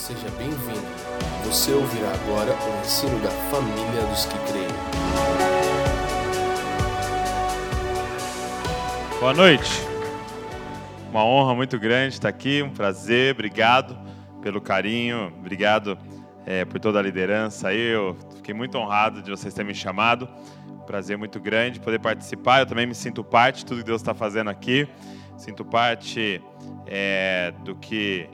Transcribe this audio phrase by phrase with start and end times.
[0.00, 0.80] seja bem-vindo.
[1.44, 4.66] Você ouvirá agora o ensino da família dos que creem.
[9.20, 9.70] Boa noite.
[11.10, 13.94] Uma honra muito grande estar aqui, um prazer, obrigado
[14.40, 15.98] pelo carinho, obrigado
[16.46, 17.92] é, por toda a liderança aí.
[17.92, 20.26] Eu fiquei muito honrado de vocês terem me chamado.
[20.86, 22.60] Prazer muito grande poder participar.
[22.60, 24.88] Eu também me sinto parte de tudo que Deus está fazendo aqui.
[25.36, 26.42] Sinto parte
[26.86, 28.30] é, do que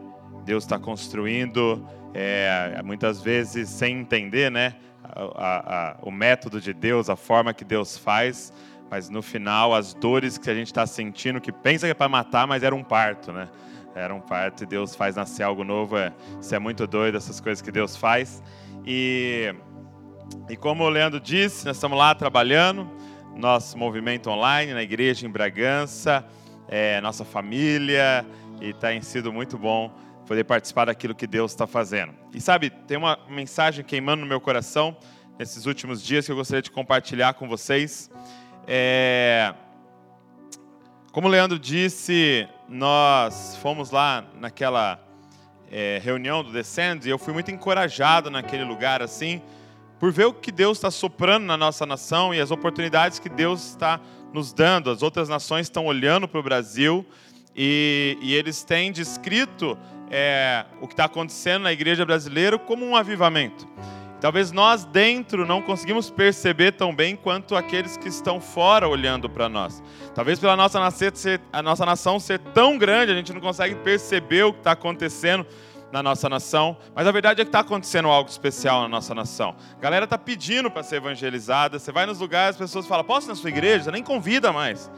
[0.46, 1.84] Deus está construindo,
[2.14, 7.64] é, muitas vezes sem entender, né, a, a, o método de Deus, a forma que
[7.64, 8.52] Deus faz,
[8.88, 12.08] mas no final as dores que a gente está sentindo, que pensa que é para
[12.08, 13.48] matar, mas era um parto, né?
[13.92, 15.96] Era um parto e Deus faz nascer algo novo.
[15.96, 18.42] É, isso é muito doido, essas coisas que Deus faz.
[18.86, 19.52] E,
[20.48, 22.88] e como o Leandro disse, nós estamos lá trabalhando,
[23.34, 26.24] nosso movimento online na igreja em Bragança,
[26.68, 28.24] é, nossa família,
[28.60, 29.90] e tem sido muito bom
[30.26, 32.12] poder participar daquilo que Deus está fazendo.
[32.34, 34.96] E sabe, tem uma mensagem queimando no meu coração
[35.38, 38.10] nesses últimos dias que eu gostaria de compartilhar com vocês.
[38.66, 39.54] É...
[41.12, 45.00] Como o Leandro disse, nós fomos lá naquela
[45.70, 49.40] é, reunião do Descend e eu fui muito encorajado naquele lugar assim,
[49.98, 53.70] por ver o que Deus está soprando na nossa nação e as oportunidades que Deus
[53.70, 53.98] está
[54.32, 54.90] nos dando.
[54.90, 57.06] As outras nações estão olhando para o Brasil
[57.54, 59.78] e, e eles têm descrito
[60.10, 63.66] é, o que está acontecendo na igreja brasileira como um avivamento.
[64.20, 69.48] Talvez nós dentro não conseguimos perceber tão bem quanto aqueles que estão fora olhando para
[69.48, 69.82] nós.
[70.14, 71.12] Talvez pela nossa, nascer,
[71.52, 75.46] a nossa nação ser tão grande, a gente não consegue perceber o que está acontecendo
[75.92, 79.54] na nossa nação, mas a verdade é que está acontecendo algo especial na nossa nação.
[79.78, 81.78] A galera está pedindo para ser evangelizada.
[81.78, 83.84] Você vai nos lugares, as pessoas falam: Posso ir na sua igreja?
[83.84, 84.90] Você nem convida mais.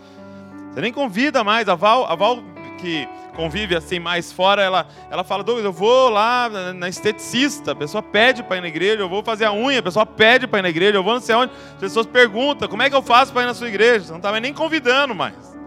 [0.73, 1.69] Você nem convida mais.
[1.69, 2.43] A Val, a Val
[2.79, 7.75] que convive assim mais fora, ela, ela fala, Douglas, eu vou lá na esteticista, a
[7.75, 10.61] pessoa pede para ir na igreja, eu vou fazer a unha, a pessoa pede para
[10.61, 13.03] ir na igreja, eu vou não sei onde, as pessoas perguntam, como é que eu
[13.03, 14.07] faço para ir na sua igreja?
[14.07, 15.59] Você não está nem convidando mais.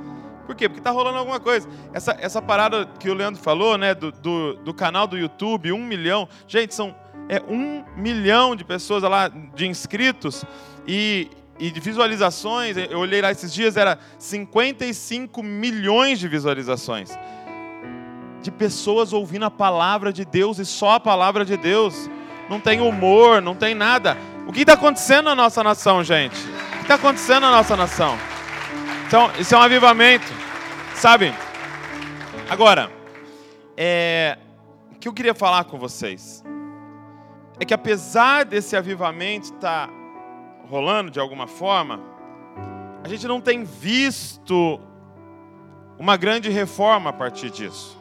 [0.46, 0.68] Por quê?
[0.68, 1.70] Porque está rolando alguma coisa.
[1.94, 5.84] Essa, essa parada que o Leandro falou, né, do, do, do canal do YouTube, um
[5.84, 6.96] milhão, gente, são
[7.30, 10.44] é um milhão de pessoas lá, de inscritos,
[10.86, 11.30] e,
[11.62, 17.12] e de visualizações, eu olhei lá esses dias, era 55 milhões de visualizações.
[18.42, 22.10] De pessoas ouvindo a palavra de Deus e só a palavra de Deus.
[22.50, 24.18] Não tem humor, não tem nada.
[24.48, 26.36] O que está acontecendo na nossa nação, gente?
[26.36, 28.18] O que está acontecendo na nossa nação?
[29.06, 30.34] Então, isso é um avivamento,
[30.96, 31.32] sabe?
[32.50, 32.92] Agora,
[33.78, 34.36] é,
[34.92, 36.44] o que eu queria falar com vocês
[37.60, 40.01] é que apesar desse avivamento estar tá
[40.72, 42.00] rolando de alguma forma,
[43.04, 44.80] a gente não tem visto
[46.00, 48.00] uma grande reforma a partir disso.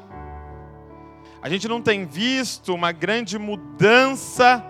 [1.42, 4.64] A gente não tem visto uma grande mudança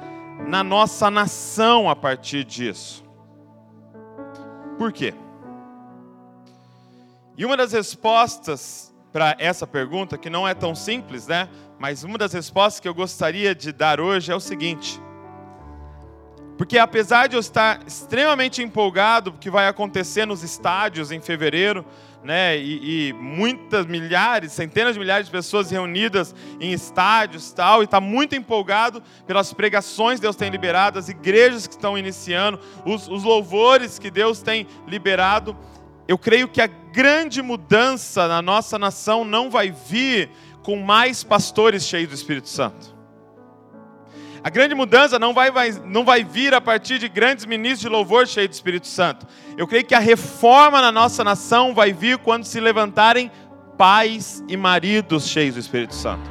[0.48, 3.04] na nossa nação a partir disso.
[4.78, 5.12] Por quê?
[7.36, 11.50] E uma das respostas para essa pergunta, que não é tão simples, né?
[11.78, 14.98] Mas uma das respostas que eu gostaria de dar hoje é o seguinte:
[16.60, 21.86] porque apesar de eu estar extremamente empolgado que vai acontecer nos estádios em fevereiro,
[22.22, 27.86] né, e, e, muitas milhares, centenas de milhares de pessoas reunidas em estádios tal, e
[27.86, 33.08] está muito empolgado pelas pregações que Deus tem liberado, as igrejas que estão iniciando, os,
[33.08, 35.56] os louvores que Deus tem liberado.
[36.06, 40.28] Eu creio que a grande mudança na nossa nação não vai vir
[40.62, 42.99] com mais pastores cheios do Espírito Santo.
[44.42, 47.88] A grande mudança não vai, vai, não vai vir a partir de grandes ministros de
[47.88, 49.26] louvor cheios do Espírito Santo.
[49.56, 53.30] Eu creio que a reforma na nossa nação vai vir quando se levantarem
[53.76, 56.30] pais e maridos cheios do Espírito Santo,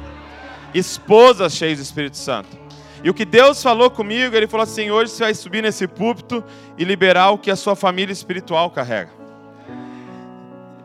[0.74, 2.58] esposas cheias do Espírito Santo.
[3.02, 6.44] E o que Deus falou comigo, Ele falou assim: hoje você vai subir nesse púlpito
[6.76, 9.10] e liberar o que a sua família espiritual carrega.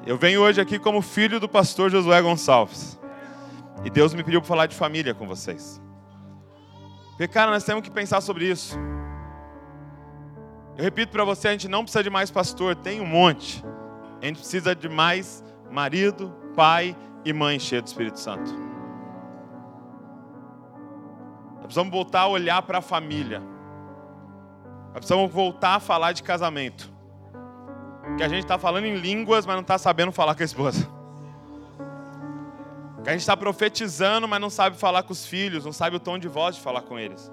[0.06, 3.00] Eu venho hoje aqui como filho do pastor Josué Gonçalves.
[3.84, 5.82] E Deus me pediu para falar de família com vocês.
[7.16, 8.78] Porque, cara, nós temos que pensar sobre isso.
[10.78, 13.64] Eu repito para você, a gente não precisa de mais pastor, tem um monte.
[14.22, 15.42] A gente precisa de mais
[15.72, 18.52] marido, pai e mãe cheio do Espírito Santo.
[21.54, 23.40] Nós precisamos voltar a olhar para a família.
[24.88, 26.94] Nós precisamos voltar a falar de casamento.
[28.18, 30.95] Que a gente está falando em línguas, mas não está sabendo falar com a esposa.
[33.06, 36.00] Que a gente está profetizando, mas não sabe falar com os filhos, não sabe o
[36.00, 37.32] tom de voz de falar com eles.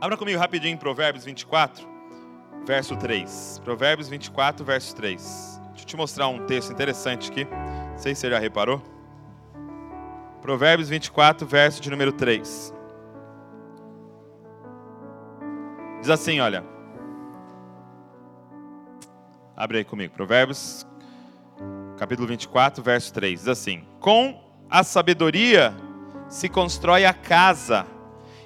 [0.00, 1.86] Abra comigo rapidinho em Provérbios 24,
[2.66, 3.60] verso 3.
[3.62, 5.60] Provérbios 24, verso 3.
[5.68, 7.44] Deixa eu te mostrar um texto interessante aqui.
[7.44, 8.82] Não sei se você já reparou.
[10.42, 12.74] Provérbios 24, verso de número 3.
[16.00, 16.64] Diz assim, olha.
[19.56, 20.12] Abre aí comigo.
[20.14, 20.84] Provérbios,
[21.96, 23.40] capítulo 24, verso 3.
[23.40, 24.40] Diz assim: Com
[24.70, 25.74] a sabedoria
[26.28, 27.86] se constrói a casa,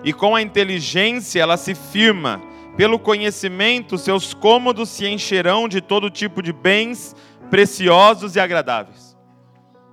[0.04, 2.40] e com a inteligência ela se firma.
[2.76, 7.14] Pelo conhecimento, seus cômodos se encherão de todo tipo de bens
[7.50, 9.16] preciosos e agradáveis.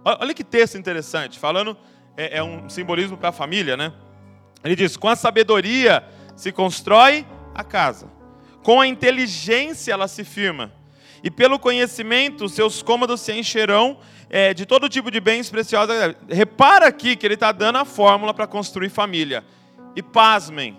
[0.05, 1.75] Olha que texto interessante, falando,
[2.15, 3.91] é, é um simbolismo para a família, né?
[4.63, 6.03] Ele diz: com a sabedoria
[6.35, 8.07] se constrói a casa,
[8.63, 10.71] com a inteligência ela se firma,
[11.23, 13.97] e pelo conhecimento seus cômodos se encherão
[14.29, 15.95] é, de todo tipo de bens preciosos.
[16.29, 19.43] Repara aqui que ele está dando a fórmula para construir família.
[19.95, 20.77] E pasmem,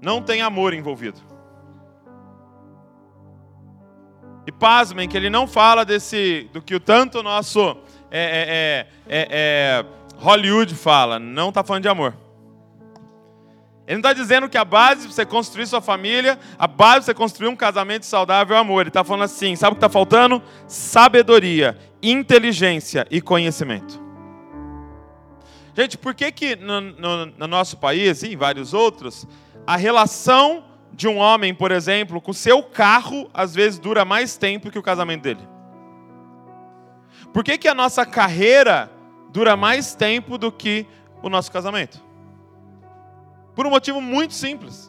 [0.00, 1.20] não tem amor envolvido.
[4.46, 7.76] E pasmem que ele não fala desse do que o tanto nosso
[8.10, 9.84] é, é, é, é, é
[10.16, 12.27] Hollywood fala, não está falando de amor.
[13.88, 17.02] Ele não está dizendo que a base para você construir sua família, a base para
[17.04, 18.82] você construir um casamento saudável é o amor.
[18.82, 20.42] Ele está falando assim: sabe o que está faltando?
[20.66, 23.98] Sabedoria, inteligência e conhecimento.
[25.74, 29.26] Gente, por que, que no, no, no nosso país e em vários outros,
[29.66, 34.70] a relação de um homem, por exemplo, com seu carro, às vezes dura mais tempo
[34.70, 35.48] que o casamento dele?
[37.32, 38.92] Por que, que a nossa carreira
[39.30, 40.86] dura mais tempo do que
[41.22, 42.07] o nosso casamento?
[43.58, 44.88] Por um motivo muito simples.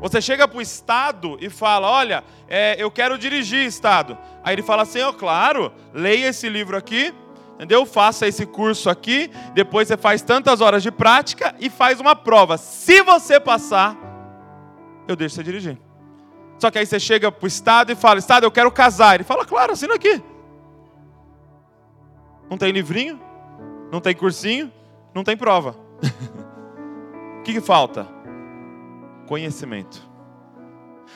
[0.00, 4.18] Você chega para o Estado e fala: Olha, é, eu quero dirigir Estado.
[4.42, 7.14] Aí ele fala assim: oh, claro, leia esse livro aqui,
[7.54, 7.86] entendeu?
[7.86, 12.58] Faça esse curso aqui, depois você faz tantas horas de prática e faz uma prova.
[12.58, 13.96] Se você passar,
[15.06, 15.78] eu deixo você dirigir.
[16.58, 19.14] Só que aí você chega para o Estado e fala: Estado, eu quero casar.
[19.14, 20.20] Ele fala: Claro, assina aqui.
[22.50, 23.20] Não tem livrinho,
[23.92, 24.72] não tem cursinho,
[25.14, 25.76] não tem prova.
[27.46, 28.08] que, que falta?
[29.26, 30.02] Conhecimento.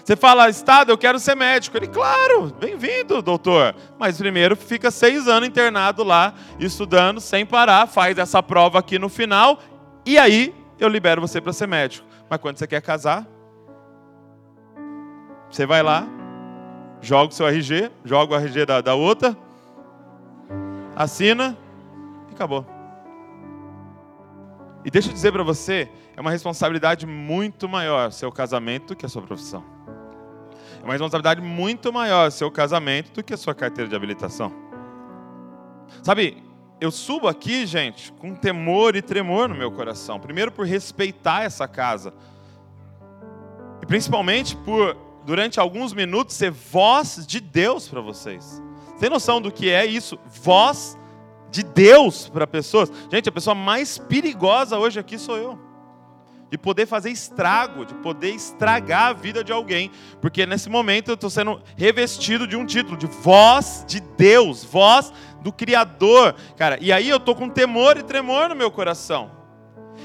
[0.05, 1.77] Você fala, Estado, eu quero ser médico.
[1.77, 3.75] Ele, claro, bem-vindo, doutor.
[3.99, 9.09] Mas primeiro fica seis anos internado lá, estudando sem parar, faz essa prova aqui no
[9.09, 9.59] final,
[10.07, 12.07] e aí eu libero você para ser médico.
[12.29, 13.27] Mas quando você quer casar,
[15.51, 16.07] você vai lá,
[17.01, 19.37] joga o seu RG, joga o RG da, da outra,
[20.95, 21.59] assina
[22.31, 22.65] e acabou.
[24.85, 25.91] E deixa eu dizer para você,
[26.21, 29.65] é uma responsabilidade muito maior seu casamento do que a sua profissão.
[30.79, 34.53] É uma responsabilidade muito maior seu casamento do que a sua carteira de habilitação.
[36.03, 36.45] Sabe,
[36.79, 40.21] eu subo aqui, gente, com temor e tremor no meu coração.
[40.21, 42.13] Primeiro por respeitar essa casa.
[43.83, 44.95] E principalmente por,
[45.25, 48.63] durante alguns minutos, ser voz de Deus para vocês.
[48.99, 50.19] Tem noção do que é isso?
[50.27, 50.99] Voz
[51.51, 52.93] de Deus para pessoas.
[53.11, 55.70] Gente, a pessoa mais perigosa hoje aqui sou eu.
[56.51, 59.91] De poder fazer estrago, de poder estragar a vida de alguém.
[60.21, 65.13] Porque nesse momento eu estou sendo revestido de um título, de voz de Deus, voz
[65.43, 66.35] do Criador.
[66.57, 69.41] Cara, e aí eu estou com temor e tremor no meu coração.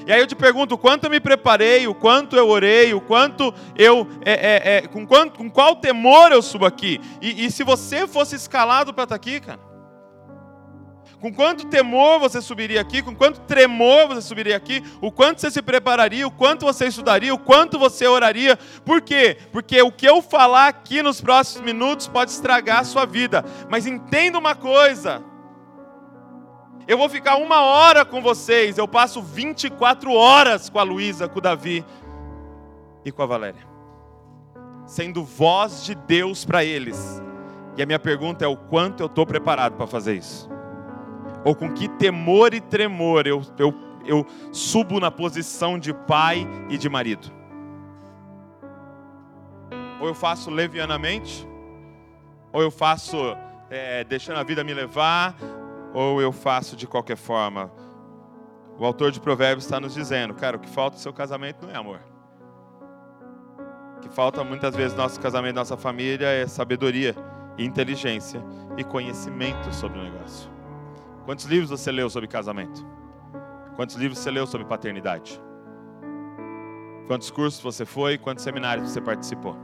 [0.05, 3.53] E aí eu te pergunto, quanto eu me preparei, o quanto eu orei, o quanto
[3.75, 6.99] eu, é, é, é, com, quanto, com qual temor eu subo aqui.
[7.21, 9.59] E, e se você fosse escalado para estar tá aqui, cara,
[11.25, 15.49] com quanto temor você subiria aqui, com quanto tremor você subiria aqui, o quanto você
[15.49, 18.55] se prepararia, o quanto você estudaria, o quanto você oraria.
[18.85, 19.35] Por quê?
[19.51, 23.43] Porque o que eu falar aqui nos próximos minutos pode estragar a sua vida.
[23.71, 25.23] Mas entenda uma coisa.
[26.87, 31.39] Eu vou ficar uma hora com vocês, eu passo 24 horas com a Luísa, com
[31.39, 31.83] o Davi
[33.03, 33.67] e com a Valéria.
[34.85, 37.19] Sendo voz de Deus para eles.
[37.75, 40.53] E a minha pergunta é: o quanto eu estou preparado para fazer isso?
[41.45, 43.71] Ou com que temor e tremor eu, eu,
[44.03, 47.31] eu subo na posição de pai e de marido?
[50.01, 51.47] Ou eu faço levianamente,
[52.51, 53.15] ou eu faço
[53.69, 55.35] é, deixando a vida me levar,
[55.93, 57.71] ou eu faço de qualquer forma.
[58.79, 61.71] O autor de Provérbios está nos dizendo, cara, o que falta no seu casamento não
[61.71, 61.99] é amor.
[63.97, 67.15] O que falta muitas vezes no nosso casamento, nossa família, é sabedoria,
[67.55, 68.43] inteligência
[68.75, 70.54] e conhecimento sobre o negócio.
[71.25, 72.85] Quantos livros você leu sobre casamento?
[73.75, 75.41] Quantos livros você leu sobre paternidade?
[77.07, 78.17] Quantos cursos você foi?
[78.17, 79.57] Quantos seminários você participou?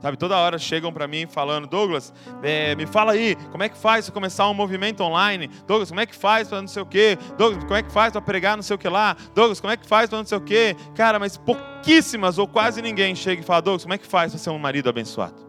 [0.00, 3.76] Sabe, toda hora chegam para mim falando, Douglas, é, me fala aí, como é que
[3.76, 5.48] faz para começar um movimento online?
[5.66, 7.18] Douglas, como é que faz para não sei o quê?
[7.36, 9.16] Douglas, como é que faz para pregar não sei o que lá?
[9.34, 10.76] Douglas, como é que faz para não sei o quê?
[10.94, 14.38] Cara, mas pouquíssimas ou quase ninguém chega e fala, Douglas, como é que faz para
[14.38, 15.47] ser um marido abençoado?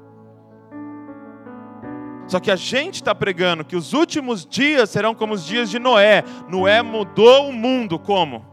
[2.29, 5.79] Só que a gente está pregando que os últimos dias serão como os dias de
[5.79, 6.23] Noé.
[6.47, 8.45] Noé mudou o mundo como?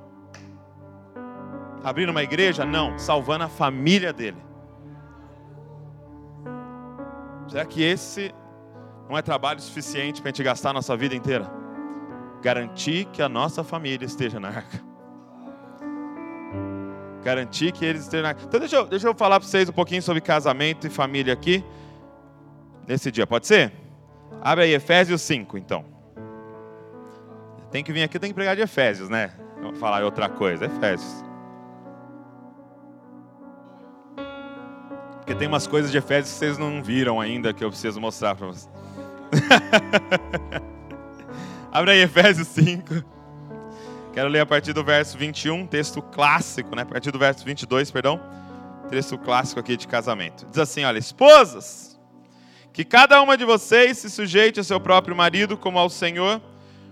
[1.85, 2.65] Abrindo uma igreja?
[2.65, 4.39] Não, salvando a família dele.
[7.49, 8.35] Será que esse
[9.11, 11.47] não é trabalho suficiente para a gente gastar a nossa vida inteira?
[12.41, 14.81] Garantir que a nossa família esteja na arca.
[17.23, 18.43] Garantir que eles estejam na arca.
[18.43, 21.63] Então deixa eu, deixa eu falar para vocês um pouquinho sobre casamento e família aqui
[22.87, 23.73] nesse dia, pode ser?
[24.41, 25.85] Abre aí Efésios 5, então.
[27.71, 29.33] Tem que vir aqui, tem que pregar de Efésios, né?
[29.61, 31.25] Não falar outra coisa, Efésios.
[35.17, 38.37] Porque tem umas coisas de Efésios que vocês não viram ainda que eu preciso mostrar
[38.37, 38.71] para vocês.
[41.73, 43.17] Abre aí Efésios 5.
[44.15, 46.83] Quero ler a partir do verso 21, texto clássico, né?
[46.83, 48.21] A partir do verso 22, perdão.
[48.89, 50.47] Texto clássico aqui de casamento.
[50.47, 51.96] Diz assim, olha, esposas,
[52.77, 56.43] que cada uma de vocês se sujeite a seu próprio marido como ao Senhor,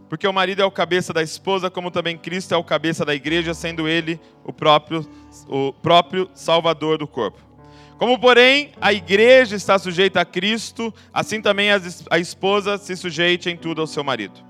[0.08, 3.14] porque o marido é o cabeça da esposa, como também Cristo é o cabeça da
[3.14, 5.06] igreja, sendo ele o próprio,
[5.46, 7.38] o próprio Salvador do corpo.
[7.98, 13.56] Como, porém, a igreja está sujeita a Cristo, assim também a esposa se sujeite em
[13.56, 14.40] tudo ao seu marido.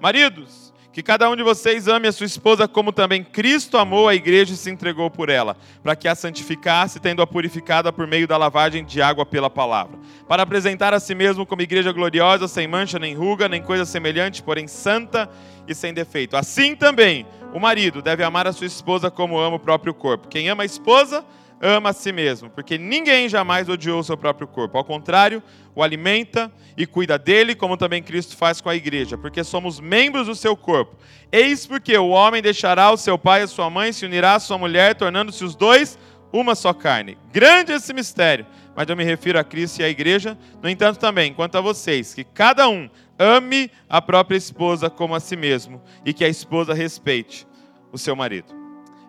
[0.00, 0.63] Maridos,
[0.94, 4.54] que cada um de vocês ame a sua esposa como também Cristo amou a igreja
[4.54, 8.84] e se entregou por ela, para que a santificasse, tendo-a purificada por meio da lavagem
[8.84, 9.98] de água pela palavra,
[10.28, 14.40] para apresentar a si mesmo como igreja gloriosa, sem mancha, nem ruga, nem coisa semelhante,
[14.40, 15.28] porém santa
[15.66, 16.36] e sem defeito.
[16.36, 20.28] Assim também, o marido deve amar a sua esposa como ama o próprio corpo.
[20.28, 21.24] Quem ama a esposa,
[21.60, 24.76] ama a si mesmo, porque ninguém jamais odiou o seu próprio corpo.
[24.76, 25.42] Ao contrário,
[25.74, 30.26] o alimenta e cuida dele, como também Cristo faz com a igreja, porque somos membros
[30.26, 30.96] do seu corpo.
[31.32, 34.40] Eis porque o homem deixará o seu pai e a sua mãe, se unirá à
[34.40, 35.98] sua mulher, tornando-se os dois
[36.32, 37.16] uma só carne.
[37.32, 40.36] Grande esse mistério, mas eu me refiro a Cristo e à igreja.
[40.60, 45.20] No entanto, também, quanto a vocês, que cada um ame a própria esposa como a
[45.20, 47.46] si mesmo, e que a esposa respeite
[47.92, 48.52] o seu marido.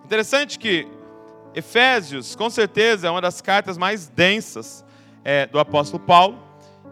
[0.05, 0.87] Interessante que
[1.55, 4.83] Efésios, com certeza, é uma das cartas mais densas
[5.23, 6.37] é, do apóstolo Paulo.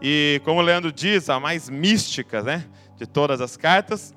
[0.02, 2.66] E, como o Leandro diz, a mais mística né,
[2.98, 4.16] de todas as cartas.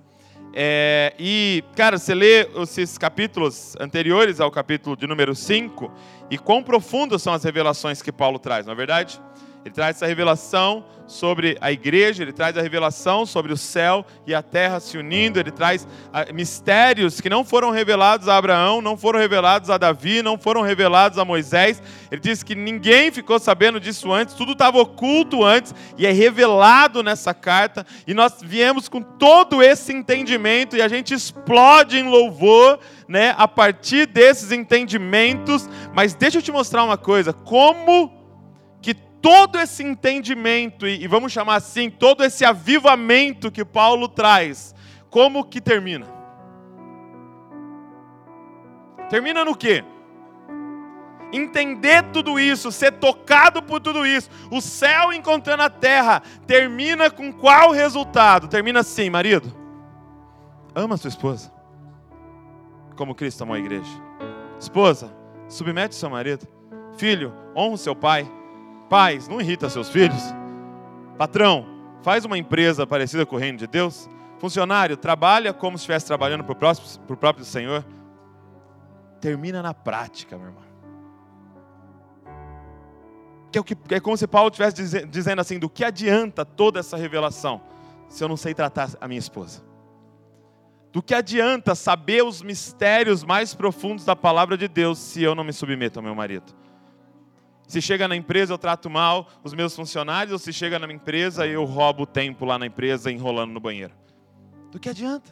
[0.55, 5.93] É, e, cara, você lê esses capítulos anteriores ao capítulo de número 5,
[6.31, 9.21] e quão profundas são as revelações que Paulo traz, não é verdade?
[9.67, 14.33] Ele traz essa revelação sobre a igreja, ele traz a revelação sobre o céu e
[14.33, 18.97] a terra se unindo, ele traz ah, mistérios que não foram revelados a Abraão, não
[18.97, 21.83] foram revelados a Davi, não foram revelados a Moisés.
[22.13, 27.03] Ele diz que ninguém ficou sabendo disso antes, tudo estava oculto antes e é revelado
[27.03, 27.85] nessa carta.
[28.07, 33.49] E nós viemos com todo esse entendimento e a gente explode em louvor, né, a
[33.49, 35.69] partir desses entendimentos.
[35.93, 38.16] Mas deixa eu te mostrar uma coisa, como
[39.27, 44.73] todo esse entendimento, e, vamos chamar assim, todo esse avivamento que Paulo traz,
[45.11, 46.07] como que termina?
[49.11, 49.83] Termina no quê?
[51.33, 57.33] Entender tudo isso, ser tocado por tudo isso, o céu encontrando a terra, termina com
[57.33, 58.47] qual resultado?
[58.47, 59.53] Termina assim, marido.
[60.73, 61.53] Ama sua esposa,
[62.95, 63.91] como Cristo amou a igreja.
[64.61, 65.13] Esposa,
[65.49, 66.47] submete seu marido.
[66.97, 68.36] Filho, honra seu pai.
[68.89, 70.23] Pais, não irrita seus filhos.
[71.19, 71.67] Patrão,
[72.03, 74.09] faz uma empresa parecida com o reino de Deus.
[74.39, 77.85] Funcionário, trabalha como se estivesse trabalhando para o próprio, Senhor.
[79.21, 80.63] Termina na prática, meu irmão.
[83.51, 86.79] Que é, o que, é como se Paulo estivesse dizendo assim: do que adianta toda
[86.79, 87.63] essa revelação
[88.09, 89.65] se eu não sei tratar a minha esposa?
[90.93, 95.45] Do que adianta saber os mistérios mais profundos da palavra de Deus se eu não
[95.45, 96.55] me submeto ao meu marido?
[97.67, 100.97] Se chega na empresa, eu trato mal os meus funcionários, ou se chega na minha
[100.97, 103.93] empresa, eu roubo o tempo lá na empresa enrolando no banheiro.
[104.71, 105.31] Do que adianta?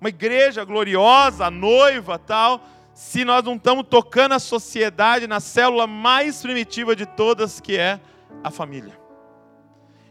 [0.00, 2.60] Uma igreja gloriosa, noiva, tal,
[2.92, 8.00] se nós não estamos tocando a sociedade na célula mais primitiva de todas, que é
[8.42, 8.98] a família.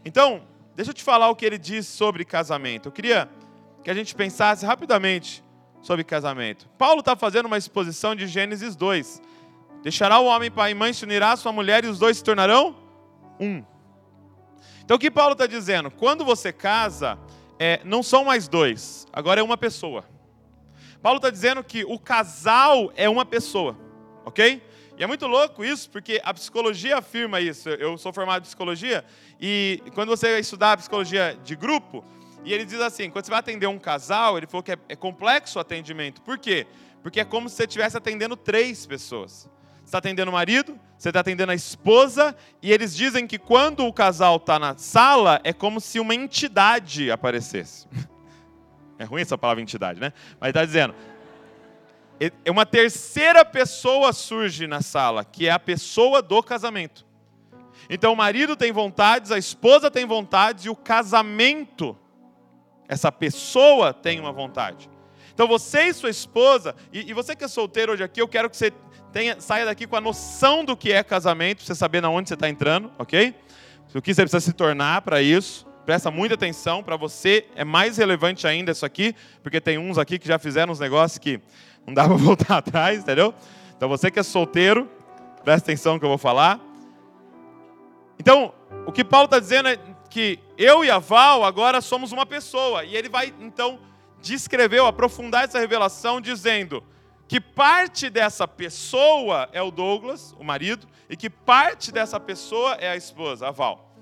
[0.04, 0.42] Então,
[0.74, 2.88] deixa eu te falar o que ele diz sobre casamento.
[2.88, 3.28] Eu queria
[3.82, 5.44] que a gente pensasse rapidamente
[5.82, 6.66] sobre casamento.
[6.78, 9.20] Paulo está fazendo uma exposição de Gênesis 2
[9.84, 12.24] Deixará o homem pai e mãe, se unirá à sua mulher e os dois se
[12.24, 12.74] tornarão
[13.38, 13.62] um.
[14.82, 15.90] Então o que Paulo está dizendo?
[15.90, 17.18] Quando você casa,
[17.58, 20.06] é, não são mais dois, agora é uma pessoa.
[21.02, 23.78] Paulo está dizendo que o casal é uma pessoa,
[24.24, 24.62] ok?
[24.96, 27.68] E é muito louco isso, porque a psicologia afirma isso.
[27.68, 29.04] Eu sou formado em psicologia,
[29.38, 32.02] e quando você vai estudar psicologia de grupo,
[32.42, 34.96] e ele diz assim: quando você vai atender um casal, ele falou que é, é
[34.96, 36.22] complexo o atendimento.
[36.22, 36.66] Por quê?
[37.02, 39.52] Porque é como se você estivesse atendendo três pessoas.
[39.84, 43.92] Está atendendo o marido, você está atendendo a esposa, e eles dizem que quando o
[43.92, 47.86] casal está na sala, é como se uma entidade aparecesse.
[48.96, 50.12] É ruim essa palavra entidade, né?
[50.38, 50.94] Mas está dizendo,
[52.48, 57.04] uma terceira pessoa surge na sala, que é a pessoa do casamento.
[57.90, 61.98] Então o marido tem vontades, a esposa tem vontades e o casamento,
[62.88, 64.88] essa pessoa tem uma vontade.
[65.34, 68.48] Então você e sua esposa, e, e você que é solteiro hoje aqui, eu quero
[68.48, 68.72] que você
[69.14, 72.28] tenha, saia daqui com a noção do que é casamento, para você saber na onde
[72.28, 73.32] você está entrando, ok?
[73.94, 75.64] O que você precisa se tornar para isso.
[75.86, 80.18] Presta muita atenção, para você é mais relevante ainda isso aqui, porque tem uns aqui
[80.18, 81.40] que já fizeram uns negócios que
[81.86, 83.32] não dá para voltar atrás, entendeu?
[83.76, 84.90] Então você que é solteiro,
[85.44, 86.58] presta atenção que eu vou falar.
[88.18, 88.52] Então,
[88.84, 89.78] o que Paulo está dizendo é
[90.10, 92.84] que eu e a Val agora somos uma pessoa.
[92.84, 93.78] E ele vai, então,
[94.20, 96.82] descrever, aprofundar essa revelação, dizendo
[97.34, 102.88] que parte dessa pessoa é o Douglas, o marido, e que parte dessa pessoa é
[102.88, 103.92] a esposa, a Val.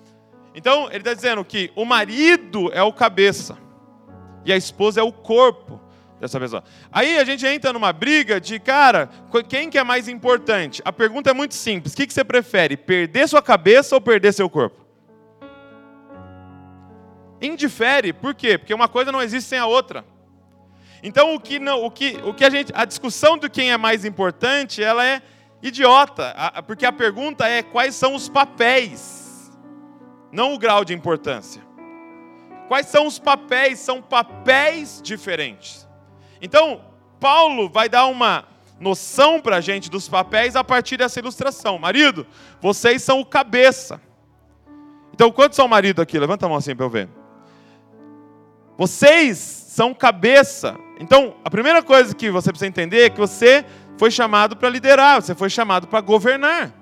[0.55, 3.57] Então, ele está dizendo que o marido é o cabeça,
[4.45, 5.81] e a esposa é o corpo
[6.21, 6.63] dessa pessoa.
[6.93, 9.09] Aí a gente entra numa briga de, cara,
[9.49, 10.83] quem que é mais importante?
[10.85, 11.95] A pergunta é muito simples.
[11.95, 12.77] O que, que você prefere?
[12.77, 14.85] Perder sua cabeça ou perder seu corpo?
[17.41, 18.13] Indifere.
[18.13, 18.59] Por quê?
[18.59, 20.05] Porque uma coisa não existe sem a outra.
[21.03, 23.77] Então o que não, o que, o que a gente, a discussão do quem é
[23.77, 25.21] mais importante, ela é
[25.61, 26.35] idiota,
[26.67, 29.51] porque a pergunta é quais são os papéis,
[30.31, 31.63] não o grau de importância.
[32.69, 33.79] Quais são os papéis?
[33.81, 35.87] São papéis diferentes.
[36.41, 36.81] Então,
[37.21, 38.45] Paulo vai dar uma
[38.81, 41.79] noção para a gente dos papéis a partir dessa ilustração.
[41.79, 42.27] Marido,
[42.61, 44.01] vocês são o cabeça.
[45.13, 46.19] Então, quantos são marido aqui?
[46.19, 47.09] Levanta a mão assim para eu ver.
[48.77, 50.77] Vocês são cabeça.
[50.99, 53.65] Então, a primeira coisa que você precisa entender é que você
[53.97, 56.73] foi chamado para liderar, você foi chamado para governar.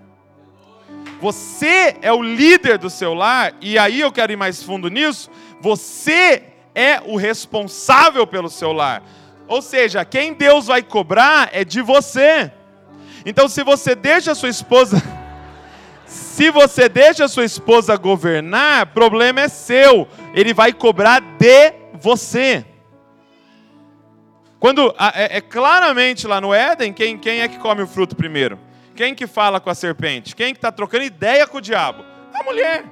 [1.20, 5.30] Você é o líder do seu lar, e aí eu quero ir mais fundo nisso.
[5.61, 6.42] Você
[6.75, 9.02] é o responsável pelo seu lar.
[9.47, 12.50] Ou seja, quem Deus vai cobrar é de você.
[13.26, 15.02] Então, se você deixa a sua esposa.
[16.06, 20.08] Se você deixa a sua esposa governar, problema é seu.
[20.34, 22.65] Ele vai cobrar de você.
[24.58, 28.58] Quando é, é, claramente lá no Éden, quem, quem é que come o fruto primeiro?
[28.95, 30.36] Quem que fala com a serpente?
[30.36, 32.04] Quem que está trocando ideia com o diabo?
[32.34, 32.84] A mulher.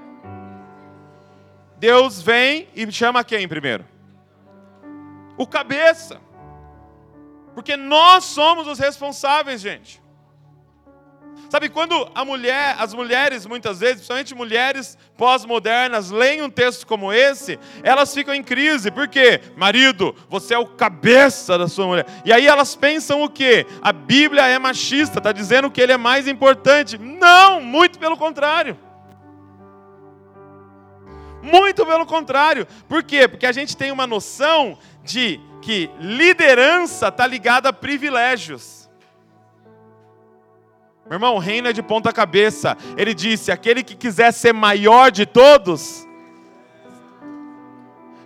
[1.76, 3.84] Deus vem e chama quem primeiro?
[5.36, 6.20] O cabeça.
[7.54, 10.00] Porque nós somos os responsáveis, gente.
[11.48, 17.10] Sabe, quando a mulher, as mulheres, muitas vezes, principalmente mulheres pós-modernas, leem um texto como
[17.10, 18.90] esse, elas ficam em crise.
[18.90, 19.40] Por quê?
[19.56, 22.06] Marido, você é o cabeça da sua mulher.
[22.22, 23.66] E aí elas pensam o quê?
[23.80, 26.98] A Bíblia é machista, está dizendo que ele é mais importante.
[26.98, 28.78] Não, muito pelo contrário.
[31.42, 32.66] Muito pelo contrário.
[32.86, 33.26] Por quê?
[33.26, 38.77] Porque a gente tem uma noção de que liderança está ligada a privilégios.
[41.08, 42.76] Meu irmão, o reino é de ponta cabeça.
[42.96, 46.06] Ele disse: aquele que quiser ser maior de todos.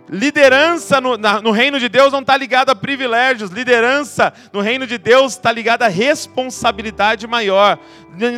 [0.09, 4.85] Liderança no, na, no reino de Deus não está ligada a privilégios, liderança no reino
[4.85, 7.79] de Deus está ligada a responsabilidade maior.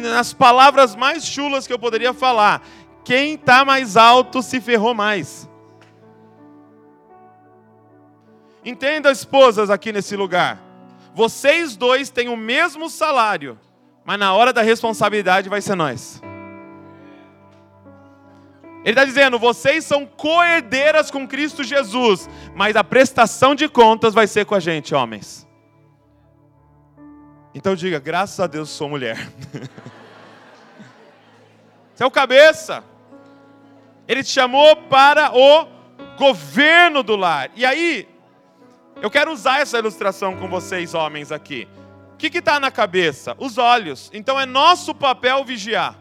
[0.01, 2.61] Nas palavras mais chulas que eu poderia falar,
[3.03, 5.49] quem está mais alto se ferrou mais.
[8.63, 10.59] Entenda, esposas aqui nesse lugar.
[11.13, 13.59] Vocês dois têm o mesmo salário,
[14.05, 16.21] mas na hora da responsabilidade vai ser nós.
[18.85, 24.27] Ele está dizendo: vocês são coerdeiras com Cristo Jesus, mas a prestação de contas vai
[24.27, 25.47] ser com a gente, homens.
[27.53, 29.17] Então diga: graças a Deus sou mulher.
[31.95, 32.83] Você é o cabeça.
[34.07, 35.65] Ele te chamou para o
[36.17, 37.49] governo do lar.
[37.55, 38.07] E aí,
[39.01, 41.67] eu quero usar essa ilustração com vocês, homens, aqui.
[42.15, 43.35] O que está na cabeça?
[43.37, 44.09] Os olhos.
[44.13, 45.99] Então é nosso papel vigiar.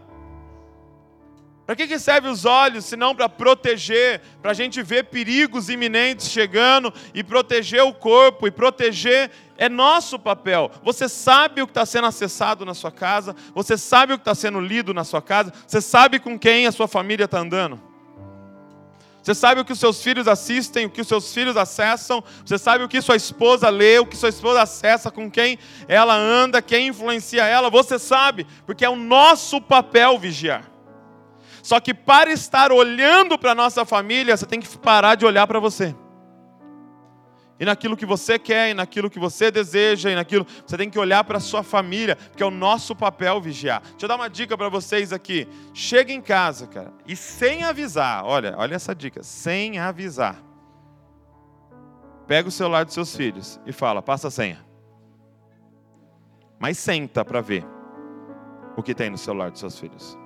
[1.67, 5.69] Para que, que serve os olhos, se não para proteger, para a gente ver perigos
[5.69, 10.71] iminentes chegando e proteger o corpo e proteger é nosso papel.
[10.85, 14.37] Você sabe o que está sendo acessado na sua casa, você sabe o que está
[14.37, 17.81] sendo lido na sua casa, você sabe com quem a sua família está andando.
[19.25, 22.23] Você sabe o que os seus filhos assistem, o que os seus filhos acessam.
[22.45, 25.59] Você sabe o que sua esposa lê, o que sua esposa acessa, com quem
[25.89, 27.71] ela anda, quem influencia ela.
[27.71, 30.71] Você sabe, porque é o nosso papel vigiar.
[31.63, 35.47] Só que para estar olhando para a nossa família, você tem que parar de olhar
[35.47, 35.95] para você.
[37.65, 40.47] E naquilo que você quer, e naquilo que você deseja, e naquilo.
[40.67, 43.81] Você tem que olhar para a sua família, porque é o nosso papel vigiar.
[43.81, 45.49] Deixa eu dar uma dica para vocês aqui.
[45.73, 50.37] Chega em casa, cara, e sem avisar, olha, olha essa dica, sem avisar.
[52.27, 54.65] Pega o celular dos seus filhos e fala: passa a senha.
[56.59, 57.65] Mas senta para ver
[58.77, 60.19] o que tem no celular dos seus filhos.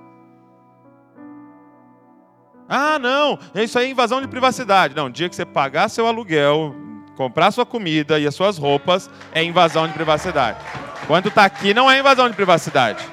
[2.67, 4.95] Ah, não, isso aí é invasão de privacidade.
[4.95, 6.75] Não, dia que você pagar seu aluguel,
[7.19, 10.57] comprar sua comida e as suas roupas é invasão de privacidade.
[11.05, 13.05] Quando está aqui, não é invasão de privacidade.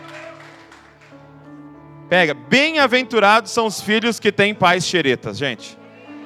[2.08, 5.76] Pega, bem-aventurados são os filhos que têm pais xeretas, gente.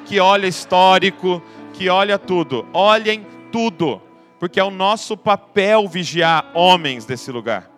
[0.05, 2.69] Que olha histórico, que olha tudo.
[2.75, 4.03] Olhem tudo,
[4.39, 7.71] porque é o nosso papel vigiar homens desse lugar.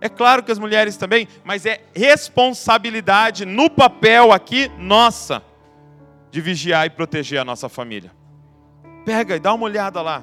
[0.00, 5.42] É claro que as mulheres também, mas é responsabilidade no papel aqui nossa
[6.30, 8.16] de vigiar e proteger a nossa família.
[9.08, 10.22] Pega e dá uma olhada lá.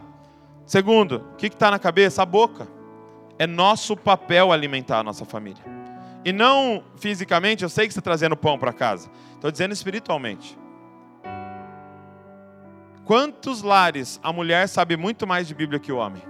[0.64, 2.22] Segundo, o que está na cabeça?
[2.22, 2.68] A boca.
[3.40, 5.64] É nosso papel alimentar a nossa família.
[6.24, 9.10] E não fisicamente, eu sei que você está trazendo pão para casa.
[9.34, 10.56] Estou dizendo espiritualmente.
[13.06, 16.22] Quantos lares a mulher sabe muito mais de Bíblia que o homem?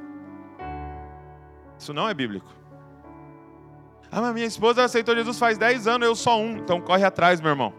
[1.77, 2.47] Isso não é bíblico.
[4.09, 6.51] Ah, mas minha esposa aceitou Jesus faz 10 anos, eu só um.
[6.51, 7.73] Então corre atrás, meu irmão.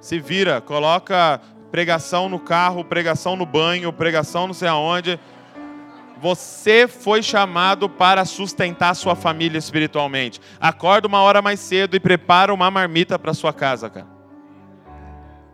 [0.00, 5.18] Se vira, coloca pregação no carro, pregação no banho, pregação não sei aonde.
[6.20, 10.38] Você foi chamado para sustentar sua família espiritualmente.
[10.60, 14.20] Acorda uma hora mais cedo e prepara uma marmita para sua casa, cara.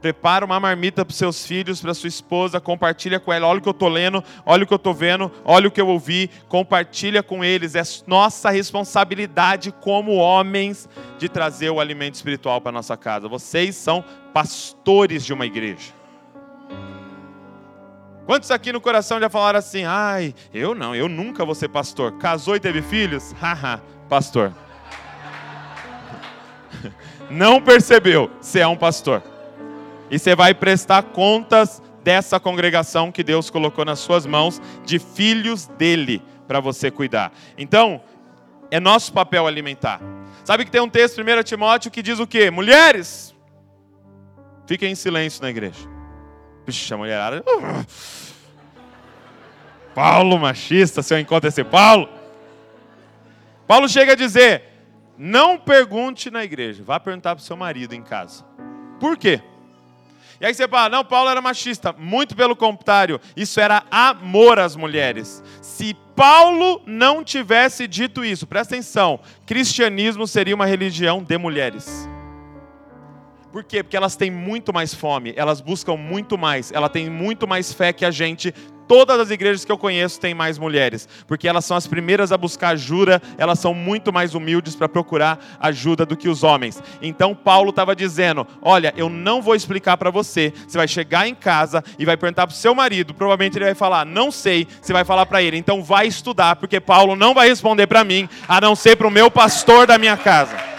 [0.00, 3.46] Prepara uma marmita para seus filhos, para sua esposa, compartilha com ela.
[3.46, 5.80] Olha o que eu estou lendo, olha o que eu estou vendo, olha o que
[5.80, 7.74] eu ouvi, compartilha com eles.
[7.74, 13.28] É nossa responsabilidade como homens de trazer o alimento espiritual para nossa casa.
[13.28, 15.95] Vocês são pastores de uma igreja.
[18.26, 22.18] Quantos aqui no coração já falaram assim: ai, eu não, eu nunca vou ser pastor.
[22.18, 23.32] Casou e teve filhos?
[23.40, 24.52] Haha, pastor.
[27.30, 29.22] Não percebeu, você é um pastor.
[30.10, 35.66] E você vai prestar contas dessa congregação que Deus colocou nas suas mãos, de filhos
[35.66, 37.32] dele, para você cuidar.
[37.58, 38.00] Então,
[38.70, 40.00] é nosso papel alimentar.
[40.44, 42.48] Sabe que tem um texto, 1 Timóteo, que diz o quê?
[42.48, 43.34] Mulheres,
[44.66, 45.95] fiquem em silêncio na igreja.
[46.66, 47.44] Puxa, a mulherada.
[49.94, 52.08] Paulo machista, se eu encontro esse Paulo.
[53.66, 54.64] Paulo chega a dizer:
[55.16, 58.44] não pergunte na igreja, vá perguntar para o seu marido em casa.
[58.98, 59.40] Por quê?
[60.40, 61.94] E aí você fala, não, Paulo era machista.
[61.96, 65.42] Muito pelo contrário, isso era amor às mulheres.
[65.62, 72.06] Se Paulo não tivesse dito isso, presta atenção, cristianismo seria uma religião de mulheres.
[73.56, 73.82] Por quê?
[73.82, 77.90] Porque elas têm muito mais fome, elas buscam muito mais, ela tem muito mais fé
[77.90, 78.52] que a gente.
[78.86, 82.36] Todas as igrejas que eu conheço têm mais mulheres, porque elas são as primeiras a
[82.36, 86.82] buscar ajuda, elas são muito mais humildes para procurar ajuda do que os homens.
[87.00, 90.52] Então Paulo estava dizendo: Olha, eu não vou explicar para você.
[90.68, 93.74] Você vai chegar em casa e vai perguntar para o seu marido, provavelmente ele vai
[93.74, 94.68] falar: Não sei.
[94.82, 98.28] Você vai falar para ele, então vai estudar, porque Paulo não vai responder para mim,
[98.46, 100.75] a não ser para o meu pastor da minha casa.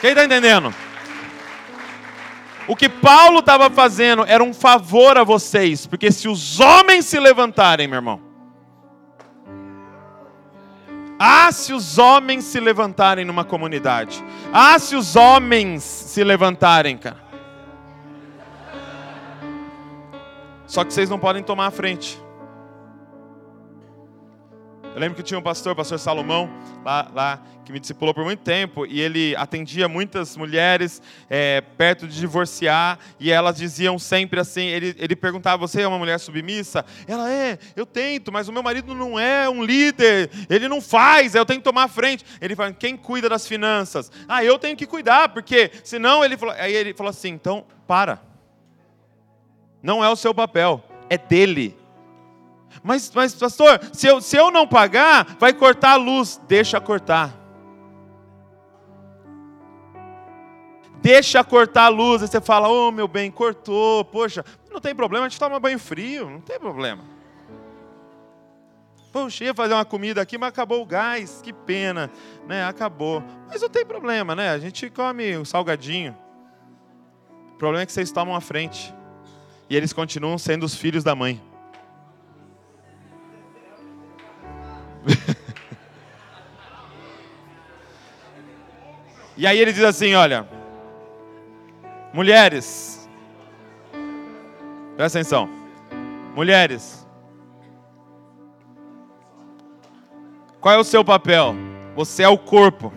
[0.00, 0.74] Quem está entendendo?
[2.66, 7.18] O que Paulo estava fazendo era um favor a vocês, porque se os homens se
[7.18, 8.20] levantarem, meu irmão.
[11.18, 14.24] Ah, se os homens se levantarem numa comunidade.
[14.52, 17.18] Ah, se os homens se levantarem, cara.
[20.66, 22.18] Só que vocês não podem tomar a frente.
[24.92, 26.50] Eu lembro que tinha um pastor, o pastor Salomão,
[26.84, 32.08] lá, lá que me discipulou por muito tempo, e ele atendia muitas mulheres é, perto
[32.08, 36.84] de divorciar, e elas diziam sempre assim: ele, ele perguntava, você é uma mulher submissa?
[37.06, 41.36] Ela é, eu tento, mas o meu marido não é um líder, ele não faz,
[41.36, 42.24] eu tenho que tomar a frente.
[42.40, 44.10] Ele fala: quem cuida das finanças?
[44.26, 48.20] Ah, eu tenho que cuidar, porque senão ele falou, aí ele falou assim: então para.
[49.80, 51.79] Não é o seu papel, é dele.
[52.82, 56.40] Mas, mas pastor, se eu, se eu não pagar, vai cortar a luz.
[56.46, 57.34] Deixa cortar.
[61.02, 62.22] Deixa cortar a luz.
[62.22, 64.04] Aí você fala, ô oh, meu bem, cortou.
[64.04, 67.02] Poxa, não tem problema, a gente toma banho frio, não tem problema.
[69.12, 72.10] Poxa, ia fazer uma comida aqui, mas acabou o gás, que pena,
[72.46, 72.64] né?
[72.64, 73.22] Acabou.
[73.48, 74.50] Mas não tem problema, né?
[74.50, 76.16] A gente come o salgadinho.
[77.54, 78.94] O problema é que vocês tomam a frente.
[79.68, 81.42] E eles continuam sendo os filhos da mãe.
[89.40, 90.46] E aí ele diz assim: olha,
[92.12, 93.00] mulheres,
[95.00, 95.48] Presta atenção.
[96.36, 97.08] Mulheres,
[100.60, 101.54] qual é o seu papel?
[101.96, 102.92] Você é o corpo.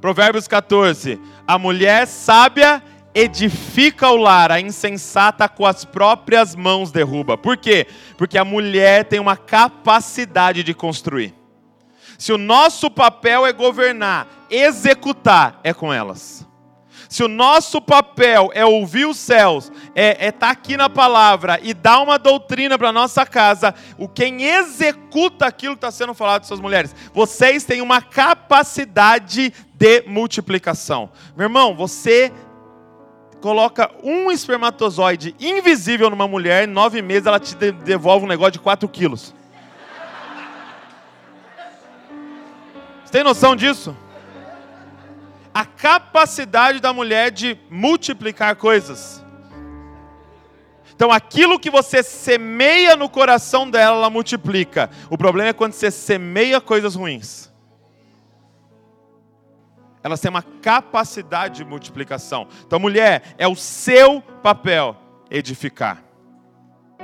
[0.00, 1.20] Provérbios 14.
[1.48, 2.80] A mulher sábia
[3.12, 7.36] edifica o lar, a insensata com as próprias mãos derruba.
[7.36, 7.88] Por quê?
[8.16, 11.34] Porque a mulher tem uma capacidade de construir.
[12.16, 16.46] Se o nosso papel é governar, executar, é com elas.
[17.08, 21.60] Se o nosso papel é ouvir os céus, é estar é tá aqui na palavra
[21.62, 26.44] e dar uma doutrina para nossa casa, o quem executa aquilo que está sendo falado
[26.44, 31.10] suas mulheres, vocês têm uma capacidade de multiplicação.
[31.36, 32.32] Meu irmão, você
[33.40, 38.58] coloca um espermatozoide invisível numa mulher, em nove meses ela te devolve um negócio de
[38.58, 39.34] 4 quilos.
[43.04, 43.94] Você tem noção disso?
[45.54, 49.24] A capacidade da mulher de multiplicar coisas.
[50.94, 54.90] Então, aquilo que você semeia no coração dela, ela multiplica.
[55.08, 57.52] O problema é quando você semeia coisas ruins.
[60.02, 62.48] Elas têm uma capacidade de multiplicação.
[62.66, 64.96] Então, mulher, é o seu papel
[65.30, 66.04] edificar,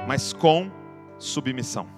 [0.06, 0.70] mas com
[1.18, 1.88] submissão.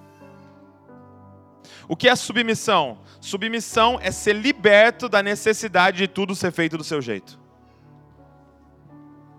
[1.89, 2.99] O que é submissão?
[3.23, 7.39] Submissão é ser liberto da necessidade de tudo ser feito do seu jeito.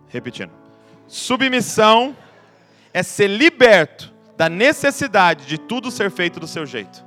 [0.08, 0.54] Repetindo.
[1.06, 2.16] Submissão
[2.94, 7.04] é ser liberto da necessidade de tudo ser feito do seu jeito.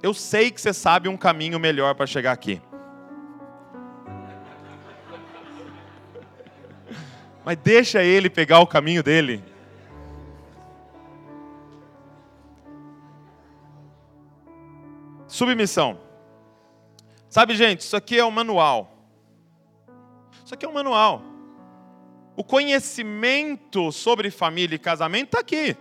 [0.00, 2.62] Eu sei que você sabe um caminho melhor para chegar aqui.
[7.44, 9.42] Mas deixa ele pegar o caminho dele.
[15.36, 16.00] Submissão.
[17.28, 18.90] Sabe, gente, isso aqui é um manual.
[20.42, 21.22] Isso aqui é um manual.
[22.34, 25.76] O conhecimento sobre família e casamento está aqui.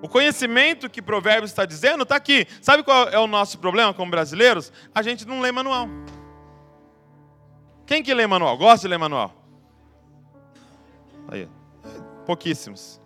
[0.00, 2.46] O conhecimento que Provérbios está dizendo está aqui.
[2.62, 4.72] Sabe qual é o nosso problema como brasileiros?
[4.94, 5.88] A gente não lê manual.
[7.86, 8.56] Quem que lê manual?
[8.56, 9.34] Gosta de ler manual?
[11.26, 11.48] Aí,
[12.24, 13.00] pouquíssimos.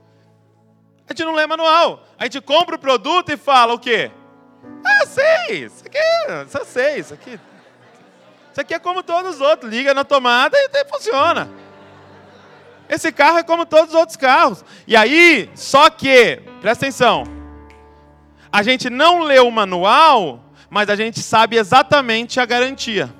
[1.08, 2.04] A gente não lê manual.
[2.18, 4.10] A gente compra o produto e fala o quê?
[4.84, 7.38] Ah, sei, isso aqui, só sei, isso aqui.
[8.50, 11.48] Isso aqui é como todos os outros, liga na tomada e funciona.
[12.88, 14.64] Esse carro é como todos os outros carros.
[14.86, 17.24] E aí, só que, presta atenção,
[18.50, 23.14] a gente não lê o manual, mas a gente sabe exatamente a garantia.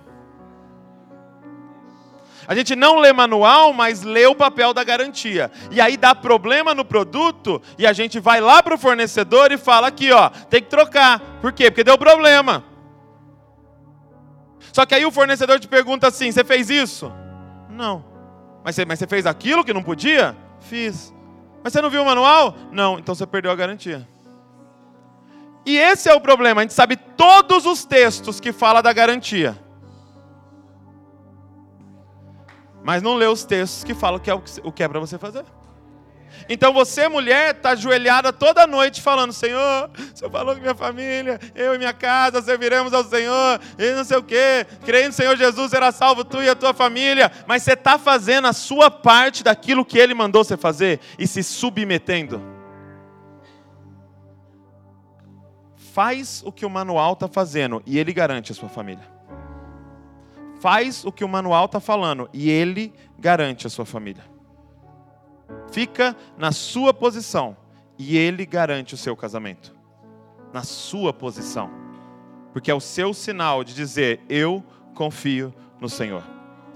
[2.48, 5.52] A gente não lê manual, mas lê o papel da garantia.
[5.70, 9.58] E aí dá problema no produto e a gente vai lá para o fornecedor e
[9.58, 11.20] fala aqui, ó, tem que trocar.
[11.42, 11.70] Por quê?
[11.70, 12.64] Porque deu problema.
[14.72, 17.12] Só que aí o fornecedor te pergunta assim: você fez isso?
[17.68, 18.02] Não.
[18.64, 20.34] Mas você, mas você fez aquilo que não podia?
[20.58, 21.14] Fiz.
[21.62, 22.56] Mas você não viu o manual?
[22.72, 22.98] Não.
[22.98, 24.08] Então você perdeu a garantia.
[25.66, 26.62] E esse é o problema.
[26.62, 29.67] A gente sabe todos os textos que fala da garantia.
[32.88, 35.44] Mas não lê os textos que falam que é o que é para você fazer.
[36.48, 41.38] Então você, mulher, está ajoelhada toda noite falando: Senhor, o Senhor falou que minha família,
[41.54, 45.36] eu e minha casa serviremos ao Senhor, e não sei o quê, creio no Senhor
[45.36, 47.30] Jesus, será salvo tu e a tua família.
[47.46, 51.42] Mas você está fazendo a sua parte daquilo que Ele mandou você fazer e se
[51.42, 52.40] submetendo.
[55.92, 59.17] Faz o que o manual está fazendo e Ele garante a sua família.
[60.60, 64.24] Faz o que o manual está falando e ele garante a sua família.
[65.70, 67.56] Fica na sua posição
[67.98, 69.74] e ele garante o seu casamento.
[70.52, 71.70] Na sua posição.
[72.52, 76.24] Porque é o seu sinal de dizer: Eu confio no Senhor.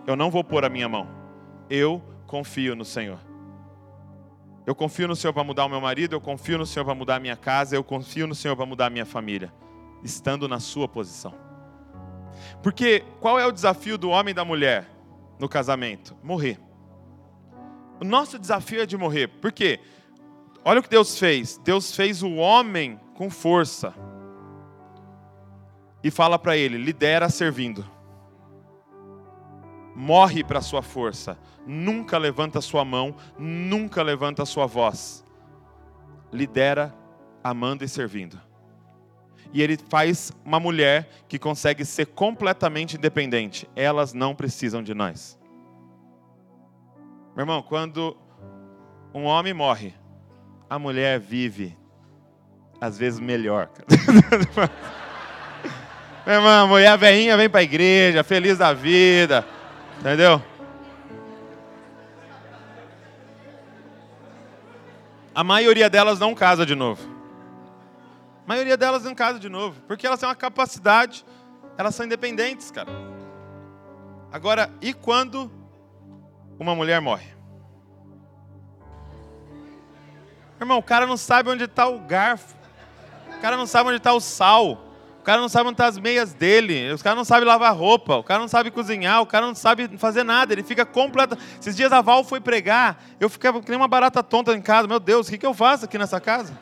[0.07, 1.09] Eu não vou pôr a minha mão.
[1.69, 3.19] Eu confio no Senhor.
[4.65, 7.17] Eu confio no Senhor para mudar o meu marido, eu confio no Senhor para mudar
[7.17, 9.53] a minha casa, eu confio no Senhor para mudar a minha família.
[10.05, 11.35] Estando na sua posição.
[12.63, 14.89] Porque qual é o desafio do homem e da mulher
[15.39, 16.17] no casamento?
[16.23, 16.59] Morrer.
[18.01, 19.29] O nosso desafio é de morrer.
[19.29, 19.81] Por quê?
[20.65, 21.59] Olha o que Deus fez.
[21.59, 23.95] Deus fez o homem com força.
[26.03, 27.85] E fala para ele: lidera servindo.
[29.95, 31.39] Morre para a sua força.
[31.67, 35.25] Nunca levanta a sua mão, nunca levanta a sua voz.
[36.33, 36.95] Lidera
[37.45, 38.41] amando e servindo
[39.53, 43.69] e ele faz uma mulher que consegue ser completamente independente.
[43.77, 45.39] Elas não precisam de nós.
[47.37, 48.17] Meu irmão, quando
[49.15, 49.95] um homem morre,
[50.69, 51.77] a mulher vive,
[52.81, 53.69] às vezes, melhor.
[56.25, 59.45] Meu irmão, a mulher veinha vem para a igreja, feliz da vida,
[59.99, 60.41] entendeu?
[65.35, 67.12] a maioria delas não casa de novo.
[68.45, 71.25] A maioria delas não casa de novo, porque elas têm uma capacidade,
[71.79, 72.91] elas são independentes, cara.
[74.33, 75.51] Agora, e quando
[76.59, 77.33] uma mulher morre?
[80.61, 82.55] Irmão, o cara não sabe onde está o garfo,
[83.37, 85.91] o cara não sabe onde está o sal, o cara não sabe onde estão tá
[85.91, 89.27] as meias dele, os caras não sabem lavar roupa, o cara não sabe cozinhar, o
[89.27, 91.39] cara não sabe fazer nada, ele fica completo.
[91.61, 94.89] Esses dias a Val foi pregar, eu ficava que nem uma barata tonta em casa,
[94.89, 96.53] meu Deus, o que, que eu faço aqui nessa casa?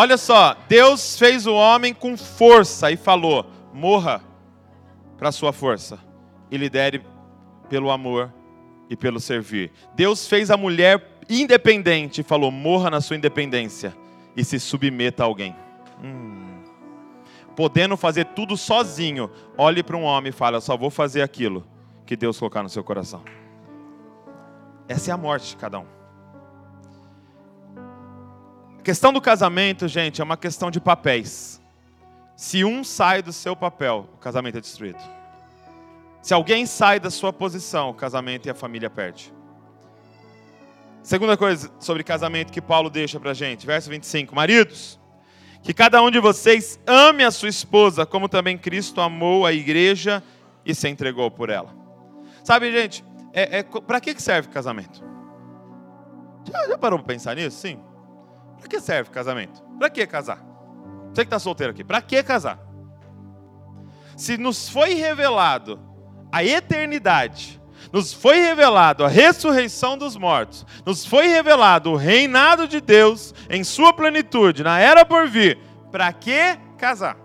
[0.00, 4.22] Olha só, Deus fez o homem com força e falou: morra
[5.16, 5.98] para sua força
[6.48, 7.04] e lidere
[7.68, 8.32] pelo amor
[8.88, 9.72] e pelo servir.
[9.96, 13.92] Deus fez a mulher independente, falou: morra na sua independência
[14.36, 15.56] e se submeta a alguém.
[16.00, 16.62] Hum.
[17.56, 21.66] Podendo fazer tudo sozinho, olhe para um homem e fale: Eu só vou fazer aquilo
[22.06, 23.24] que Deus colocar no seu coração.
[24.86, 25.97] Essa é a morte de cada um.
[28.88, 31.60] Questão do casamento, gente, é uma questão de papéis.
[32.34, 34.98] Se um sai do seu papel, o casamento é destruído.
[36.22, 39.30] Se alguém sai da sua posição, o casamento e a família perde.
[41.02, 44.98] Segunda coisa sobre casamento que Paulo deixa para gente, verso 25: Maridos,
[45.62, 50.22] que cada um de vocês ame a sua esposa, como também Cristo amou a igreja
[50.64, 51.76] e se entregou por ela.
[52.42, 55.04] Sabe, gente, é, é para que serve casamento?
[56.50, 57.58] Já, já parou para pensar nisso?
[57.58, 57.78] Sim.
[58.58, 59.62] Para que serve casamento?
[59.78, 60.44] Para que casar?
[61.12, 62.58] Você que está solteiro aqui, para que casar?
[64.16, 65.80] Se nos foi revelado
[66.30, 67.60] a eternidade,
[67.92, 73.64] nos foi revelado a ressurreição dos mortos, nos foi revelado o reinado de Deus em
[73.64, 75.58] sua plenitude, na era por vir.
[75.90, 77.16] Para que casar?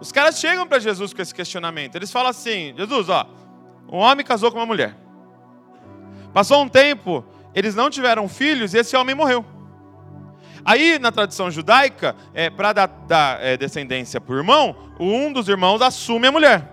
[0.00, 1.94] Os caras chegam para Jesus com esse questionamento.
[1.96, 3.26] Eles falam assim: Jesus, ó,
[3.90, 4.96] um homem casou com uma mulher.
[6.32, 7.24] Passou um tempo,
[7.56, 9.42] eles não tiveram filhos e esse homem morreu.
[10.62, 15.80] Aí, na tradição judaica, é, para dar, dar é, descendência por irmão, um dos irmãos
[15.80, 16.70] assume a mulher.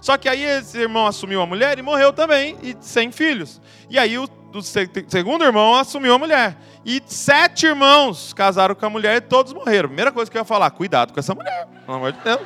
[0.00, 3.60] Só que aí esse irmão assumiu a mulher e morreu também, e sem filhos.
[3.90, 6.56] E aí o, o segundo irmão assumiu a mulher.
[6.86, 9.88] E sete irmãos casaram com a mulher e todos morreram.
[9.88, 12.40] Primeira coisa que eu ia falar, cuidado com essa mulher, pelo amor de Deus.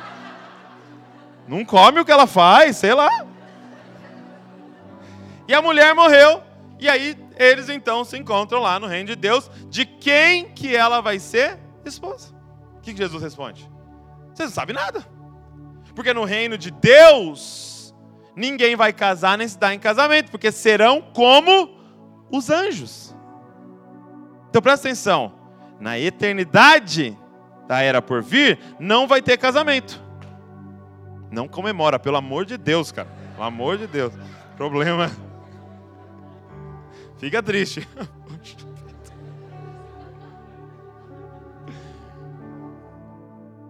[1.47, 3.25] Não come o que ela faz, sei lá.
[5.47, 6.41] E a mulher morreu,
[6.79, 11.01] e aí eles então se encontram lá no reino de Deus, de quem que ela
[11.01, 12.33] vai ser esposa.
[12.77, 13.69] O que Jesus responde?
[14.33, 15.05] Você não sabe nada.
[15.95, 17.93] Porque no reino de Deus,
[18.35, 21.77] ninguém vai casar nem se dar em casamento, porque serão como
[22.31, 23.15] os anjos.
[24.49, 25.33] Então presta atenção:
[25.79, 27.17] na eternidade
[27.67, 30.01] da era por vir, não vai ter casamento.
[31.31, 33.09] Não comemora, pelo amor de Deus, cara.
[33.33, 34.13] Pelo amor de Deus.
[34.55, 35.11] Problema.
[37.23, 37.87] Fica triste.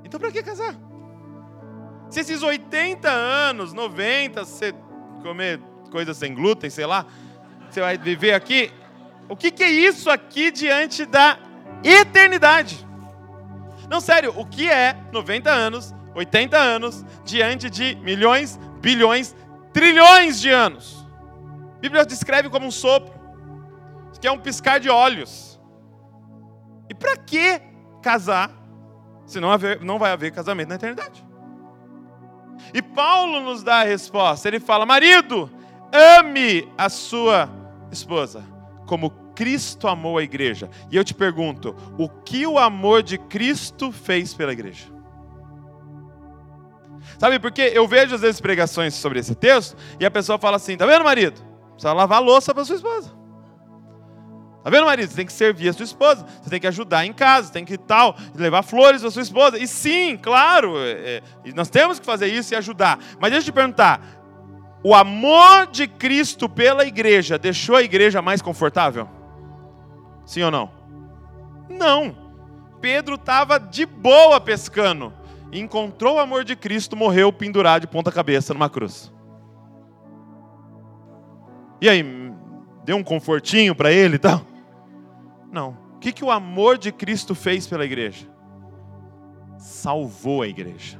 [0.03, 0.75] Então para que casar?
[2.09, 4.73] Se esses 80 anos, 90, você
[5.21, 5.59] comer
[5.91, 7.05] coisas sem glúten, sei lá,
[7.69, 8.71] você vai viver aqui,
[9.29, 11.37] o que, que é isso aqui diante da
[11.83, 12.83] eternidade?
[13.87, 19.35] Não, sério, o que é 90 anos, 80 anos, diante de milhões, bilhões,
[19.71, 21.05] trilhões de anos?
[21.75, 23.22] A Bíblia descreve como um sopro,
[24.23, 25.59] que é um piscar de olhos.
[26.89, 27.61] E para que
[28.01, 28.49] casar
[29.25, 31.21] se não, haver, não vai haver casamento na eternidade?
[32.73, 34.47] E Paulo nos dá a resposta.
[34.47, 35.51] Ele fala: Marido,
[35.91, 37.49] ame a sua
[37.91, 38.45] esposa,
[38.87, 40.69] como Cristo amou a igreja.
[40.89, 44.85] E eu te pergunto: o que o amor de Cristo fez pela igreja?
[47.19, 50.77] Sabe, porque eu vejo às vezes pregações sobre esse texto e a pessoa fala assim:
[50.77, 51.41] tá vendo, marido?
[51.73, 53.22] Precisa lavar a louça para sua esposa.
[54.63, 55.09] Tá vendo, marido?
[55.09, 57.77] Você tem que servir a sua esposa, você tem que ajudar em casa, tem que
[57.77, 59.57] tal, levar flores para sua esposa.
[59.57, 62.97] E sim, claro, é, é, nós temos que fazer isso e ajudar.
[63.19, 63.99] Mas deixa eu te perguntar:
[64.81, 69.09] o amor de Cristo pela igreja deixou a igreja mais confortável?
[70.25, 70.71] Sim ou não?
[71.69, 72.15] Não.
[72.79, 75.13] Pedro estava de boa pescando,
[75.51, 79.11] encontrou o amor de Cristo, morreu pendurado de ponta cabeça numa cruz.
[81.81, 82.31] E aí,
[82.85, 84.52] deu um confortinho para ele e tal?
[85.53, 85.77] Não.
[85.95, 88.27] O que, que o amor de Cristo fez pela igreja?
[89.55, 90.99] Salvou a igreja.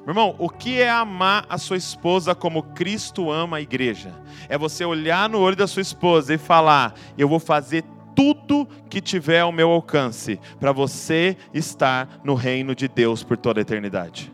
[0.00, 4.12] Meu irmão, o que é amar a sua esposa como Cristo ama a igreja?
[4.48, 7.84] É você olhar no olho da sua esposa e falar: Eu vou fazer
[8.16, 13.60] tudo que tiver ao meu alcance para você estar no reino de Deus por toda
[13.60, 14.32] a eternidade.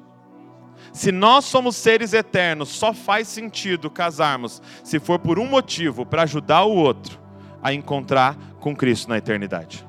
[0.90, 6.22] Se nós somos seres eternos, só faz sentido casarmos se for por um motivo para
[6.22, 7.26] ajudar o outro
[7.66, 9.84] a encontrar com Cristo na eternidade.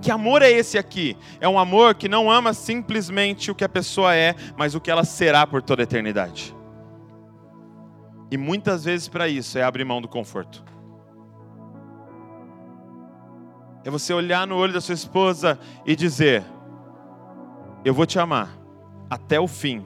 [0.00, 1.16] Que amor é esse aqui?
[1.40, 4.88] É um amor que não ama simplesmente o que a pessoa é, mas o que
[4.88, 6.54] ela será por toda a eternidade.
[8.30, 10.64] E muitas vezes para isso é abrir mão do conforto.
[13.84, 16.44] É você olhar no olho da sua esposa e dizer:
[17.84, 18.56] Eu vou te amar
[19.10, 19.84] até o fim,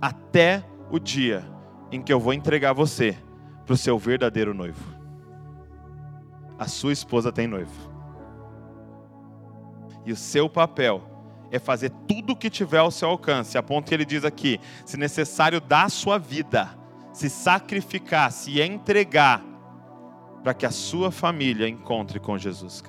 [0.00, 1.44] até o dia
[1.90, 3.18] em que eu vou entregar você
[3.66, 4.93] para o seu verdadeiro noivo.
[6.58, 7.92] A sua esposa tem noivo.
[10.04, 11.02] E o seu papel
[11.50, 14.60] é fazer tudo o que tiver ao seu alcance, a ponto que ele diz aqui:
[14.84, 16.70] se necessário, dar a sua vida,
[17.12, 19.42] se sacrificar, se entregar
[20.42, 22.82] para que a sua família encontre com Jesus.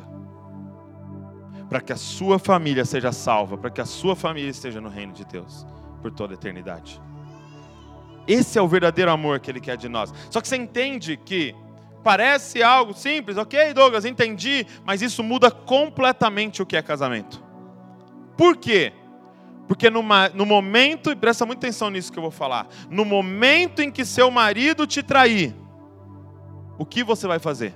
[1.70, 5.14] Para que a sua família seja salva, para que a sua família esteja no reino
[5.14, 5.66] de Deus
[6.02, 7.02] por toda a eternidade.
[8.28, 10.14] Esse é o verdadeiro amor que ele quer de nós.
[10.30, 11.56] Só que você entende que
[12.06, 17.44] parece algo simples, ok, Douglas, entendi, mas isso muda completamente o que é casamento.
[18.38, 18.94] Por quê?
[19.68, 23.82] Porque numa, no momento, e presta muita atenção nisso que eu vou falar, no momento
[23.82, 25.56] em que seu marido te trair,
[26.78, 27.74] o que você vai fazer?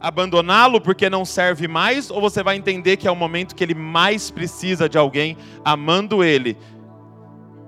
[0.00, 3.74] Abandoná-lo porque não serve mais, ou você vai entender que é o momento que ele
[3.74, 6.58] mais precisa de alguém amando ele,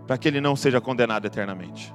[0.05, 1.95] para que ele não seja condenado eternamente?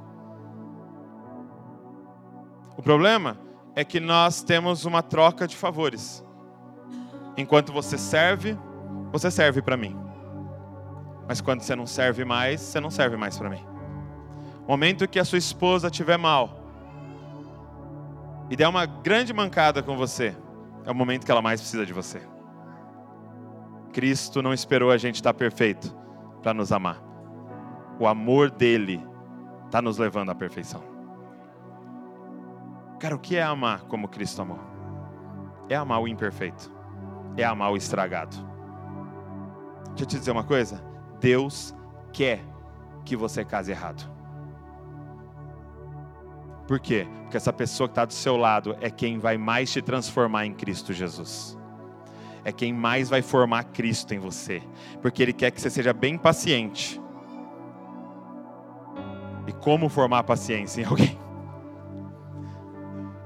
[2.77, 3.37] O problema
[3.75, 6.23] é que nós temos uma troca de favores.
[7.35, 8.57] Enquanto você serve,
[9.11, 9.97] você serve para mim.
[11.27, 13.77] Mas quando você não serve mais, você não serve mais para mim
[14.67, 16.49] momento que a sua esposa estiver mal
[18.49, 20.35] e der uma grande mancada com você,
[20.85, 22.21] é o momento que ela mais precisa de você.
[23.93, 25.95] Cristo não esperou a gente estar perfeito
[26.41, 27.01] para nos amar.
[27.99, 29.03] O amor dele
[29.65, 30.83] está nos levando à perfeição.
[32.99, 34.59] Cara, o que é amar como Cristo amou?
[35.69, 36.71] É amar o imperfeito,
[37.35, 38.35] é amar o estragado.
[39.89, 40.83] Deixa eu te dizer uma coisa:
[41.19, 41.75] Deus
[42.11, 42.43] quer
[43.05, 44.11] que você case errado.
[46.67, 47.07] Por quê?
[47.21, 50.53] Porque essa pessoa que está do seu lado é quem vai mais te transformar em
[50.53, 51.57] Cristo Jesus.
[52.43, 54.61] É quem mais vai formar Cristo em você.
[55.01, 57.01] Porque Ele quer que você seja bem paciente.
[59.45, 61.26] E como formar paciência em alguém?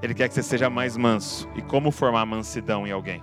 [0.02, 1.48] Ele quer que você seja mais manso.
[1.54, 3.22] E como formar mansidão em alguém?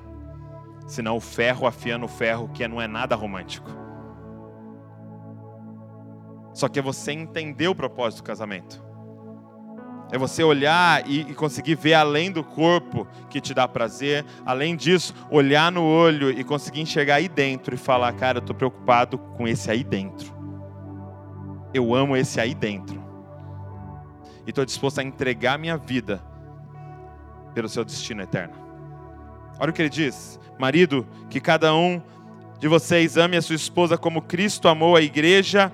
[0.87, 3.69] Senão o ferro afiando o ferro, que não é nada romântico.
[6.53, 8.83] Só que é você entender o propósito do casamento.
[10.11, 14.25] É você olhar e, conseguir ver além do corpo que te dá prazer.
[14.43, 18.55] Além disso, olhar no olho e conseguir enxergar aí dentro e falar: Cara, eu estou
[18.55, 20.33] preocupado com esse aí dentro.
[21.71, 22.99] Eu amo esse aí dentro.
[24.47, 26.28] E estou disposto a entregar minha vida
[27.59, 28.53] pelo seu destino eterno.
[29.59, 32.01] Olha o que ele diz: Marido, que cada um
[32.57, 35.69] de vocês ame a sua esposa como Cristo amou a igreja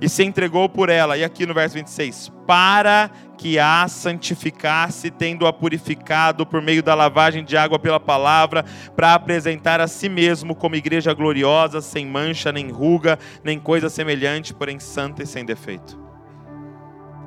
[0.00, 1.18] e se entregou por ela.
[1.18, 7.44] E aqui no verso 26, para que a santificasse, tendo-a purificado por meio da lavagem
[7.44, 8.64] de água pela palavra,
[8.94, 14.54] para apresentar a si mesmo como igreja gloriosa, sem mancha, nem ruga, nem coisa semelhante,
[14.54, 16.00] porém santa e sem defeito.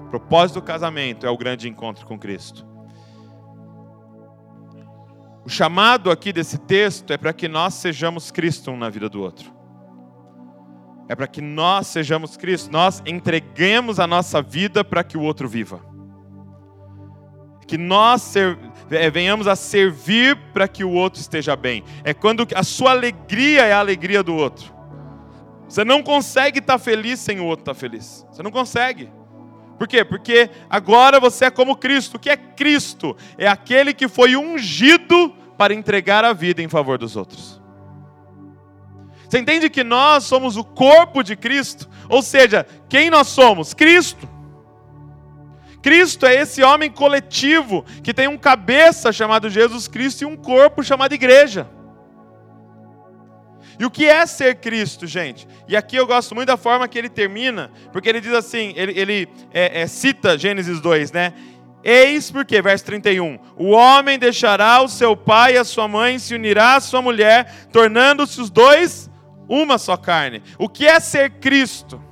[0.07, 2.68] O propósito do casamento é o grande encontro com Cristo.
[5.45, 9.21] O chamado aqui desse texto é para que nós sejamos Cristo um na vida do
[9.21, 9.59] outro
[11.09, 15.49] é para que nós sejamos Cristo, nós entreguemos a nossa vida para que o outro
[15.49, 15.81] viva.
[17.65, 18.59] Que nós ser,
[18.91, 21.83] é, venhamos a servir para que o outro esteja bem.
[22.03, 24.71] É quando a sua alegria é a alegria do outro.
[25.67, 28.23] Você não consegue estar feliz sem o outro estar feliz.
[28.31, 29.09] Você não consegue.
[29.79, 30.03] Por quê?
[30.03, 32.17] Porque agora você é como Cristo.
[32.17, 33.15] O que é Cristo?
[33.37, 37.61] É aquele que foi ungido para entregar a vida em favor dos outros.
[39.27, 41.89] Você entende que nós somos o corpo de Cristo?
[42.09, 43.73] Ou seja, quem nós somos?
[43.73, 44.27] Cristo.
[45.81, 50.83] Cristo é esse homem coletivo que tem um cabeça chamado Jesus Cristo e um corpo
[50.83, 51.69] chamado igreja.
[53.79, 55.47] E o que é ser Cristo, gente?
[55.65, 58.99] E aqui eu gosto muito da forma que ele termina, porque ele diz assim: ele,
[58.99, 61.33] ele é, é, cita Gênesis 2, né?
[61.81, 66.35] Eis porque, verso 31, o homem deixará o seu pai e a sua mãe, se
[66.35, 69.09] unirá à sua mulher, tornando-se os dois
[69.47, 70.43] uma só carne.
[70.57, 72.03] O que é ser Cristo?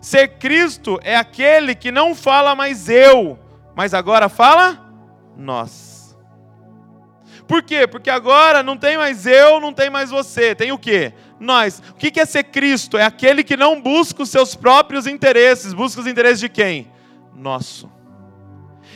[0.00, 3.38] Ser Cristo é aquele que não fala mais eu,
[3.76, 4.90] mas agora fala
[5.36, 5.91] nós.
[7.52, 7.86] Por quê?
[7.86, 10.54] Porque agora não tem mais eu, não tem mais você.
[10.54, 11.12] Tem o quê?
[11.38, 11.82] Nós.
[11.90, 12.96] O que é ser Cristo?
[12.96, 15.74] É aquele que não busca os seus próprios interesses.
[15.74, 16.90] Busca os interesses de quem?
[17.36, 17.92] Nosso.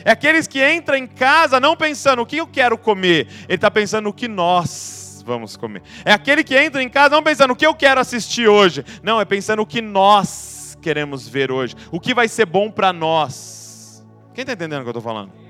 [0.03, 3.27] É aqueles que entram em casa não pensando o que eu quero comer.
[3.43, 5.83] Ele está pensando o que nós vamos comer.
[6.03, 8.83] É aquele que entra em casa não pensando o que eu quero assistir hoje.
[9.03, 11.75] Não, é pensando o que nós queremos ver hoje.
[11.91, 14.03] O que vai ser bom para nós.
[14.33, 15.46] Quem está entendendo o que eu estou falando?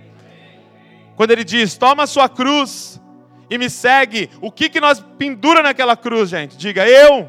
[1.18, 3.02] Quando ele diz: Toma a sua cruz
[3.50, 6.56] e me segue, o que, que nós pendura naquela cruz, gente?
[6.56, 7.28] Diga, eu.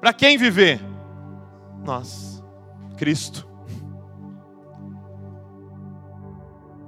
[0.00, 0.80] Para quem viver?
[1.84, 2.42] Nós.
[2.96, 3.48] Cristo.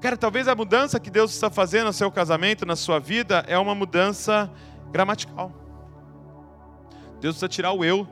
[0.01, 3.57] Cara, talvez a mudança que Deus está fazendo no seu casamento, na sua vida, é
[3.59, 4.51] uma mudança
[4.91, 5.53] gramatical.
[7.21, 8.07] Deus precisa tirar o eu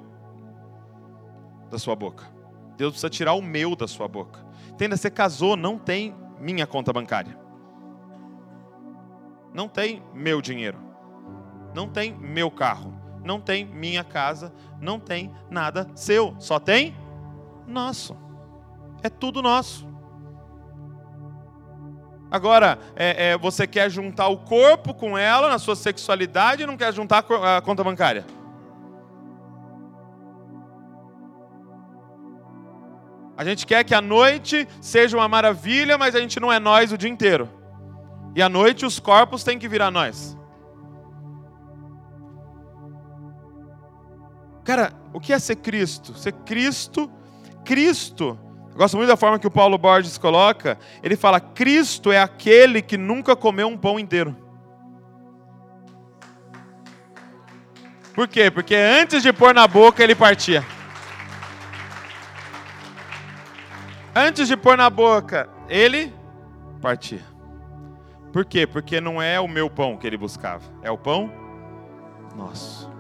[1.70, 2.24] da sua boca.
[2.76, 4.44] Deus precisa tirar o meu da sua boca.
[4.70, 7.38] Entenda, você casou, não tem minha conta bancária.
[9.52, 10.78] Não tem meu dinheiro.
[11.74, 12.92] Não tem meu carro.
[13.24, 14.52] Não tem minha casa.
[14.80, 16.34] Não tem nada seu.
[16.38, 16.96] Só tem
[17.66, 18.16] nosso.
[19.02, 19.88] É tudo nosso.
[22.30, 26.76] Agora, é, é, você quer juntar o corpo com ela na sua sexualidade e não
[26.76, 27.24] quer juntar
[27.56, 28.24] a conta bancária?
[33.36, 36.92] A gente quer que a noite seja uma maravilha, mas a gente não é nós
[36.92, 37.48] o dia inteiro.
[38.34, 40.36] E à noite os corpos têm que virar nós.
[44.64, 46.14] Cara, o que é ser Cristo?
[46.14, 47.10] Ser Cristo,
[47.64, 48.38] Cristo.
[48.70, 50.78] Eu gosto muito da forma que o Paulo Borges coloca.
[51.02, 54.36] Ele fala: Cristo é aquele que nunca comeu um pão inteiro.
[58.14, 58.50] Por quê?
[58.50, 60.64] Porque antes de pôr na boca ele partia.
[64.14, 66.14] Antes de pôr na boca, ele
[66.80, 67.22] partia.
[68.32, 68.66] Por quê?
[68.66, 71.32] Porque não é o meu pão que ele buscava, é o pão
[72.36, 72.90] nosso.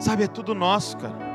[0.00, 1.28] Sabe, é tudo nosso, cara.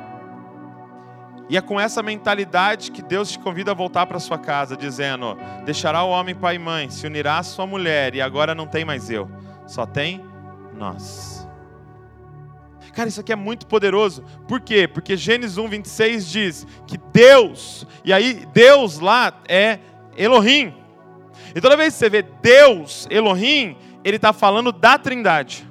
[1.50, 5.38] E é com essa mentalidade que Deus te convida a voltar para sua casa, dizendo:
[5.66, 8.86] Deixará o homem pai e mãe, se unirá à sua mulher, e agora não tem
[8.86, 9.30] mais eu,
[9.68, 10.24] só tem
[10.74, 11.43] nós.
[12.94, 14.24] Cara, isso aqui é muito poderoso.
[14.48, 14.88] Por quê?
[14.88, 19.80] Porque Gênesis 1, 26 diz que Deus, e aí Deus lá é
[20.16, 20.74] Elohim.
[21.56, 25.68] E toda vez que você vê Deus, Elohim, ele está falando da trindade.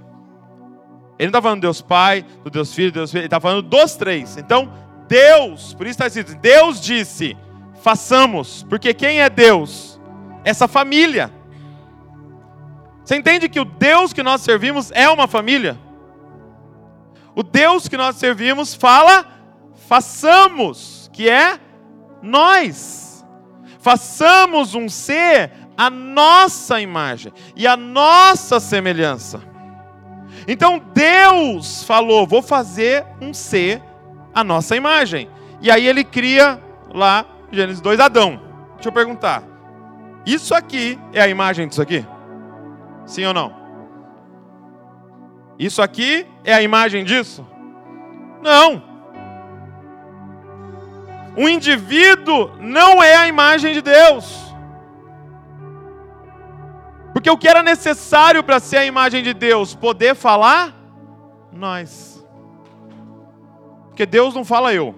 [1.16, 3.62] Ele não está falando Deus Pai, do Deus Filho, do Deus Filho, ele está falando
[3.62, 4.36] dos três.
[4.36, 4.72] Então,
[5.06, 7.36] Deus, por isso está escrito, Deus disse,
[7.82, 10.00] façamos, porque quem é Deus?
[10.44, 11.30] Essa família.
[13.04, 15.78] Você entende que o Deus que nós servimos é uma família?
[17.34, 19.26] O Deus que nós servimos fala,
[19.88, 21.58] façamos, que é
[22.22, 23.24] nós.
[23.80, 29.42] Façamos um ser a nossa imagem e a nossa semelhança.
[30.46, 33.82] Então Deus falou: vou fazer um ser
[34.34, 35.28] a nossa imagem.
[35.60, 36.62] E aí ele cria
[36.92, 38.40] lá, Gênesis 2, Adão.
[38.74, 39.42] Deixa eu perguntar:
[40.26, 42.06] isso aqui é a imagem disso aqui?
[43.06, 43.54] Sim ou não?
[45.58, 47.46] Isso aqui é a imagem disso?
[48.42, 48.82] Não.
[51.36, 54.52] O indivíduo não é a imagem de Deus.
[57.12, 59.74] Porque o que era necessário para ser a imagem de Deus?
[59.74, 60.74] Poder falar?
[61.52, 62.26] Nós.
[63.88, 64.94] Porque Deus não fala eu.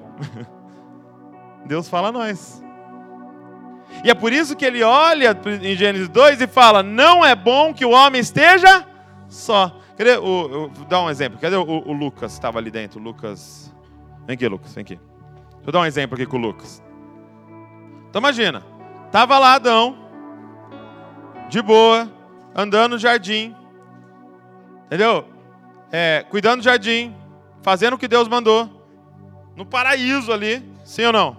[1.66, 2.62] Deus fala nós.
[4.03, 7.72] E é por isso que ele olha em Gênesis 2 e fala: Não é bom
[7.72, 8.86] que o homem esteja
[9.28, 9.76] só.
[9.97, 11.38] Cadê o, o dar um exemplo?
[11.40, 12.32] Cadê o, o Lucas?
[12.32, 13.01] Estava ali dentro.
[13.01, 13.72] Lucas.
[14.26, 14.74] Vem aqui, Lucas.
[14.74, 14.99] Vem aqui.
[15.66, 16.82] Eu dar um exemplo aqui com o Lucas.
[18.11, 18.62] Então imagina,
[19.11, 19.97] tava lá Adão,
[21.49, 22.09] de boa,
[22.55, 23.57] andando no jardim,
[24.86, 25.26] entendeu?
[25.90, 27.12] É, cuidando do jardim,
[27.61, 28.70] fazendo o que Deus mandou,
[29.57, 31.36] no paraíso ali, sim ou não?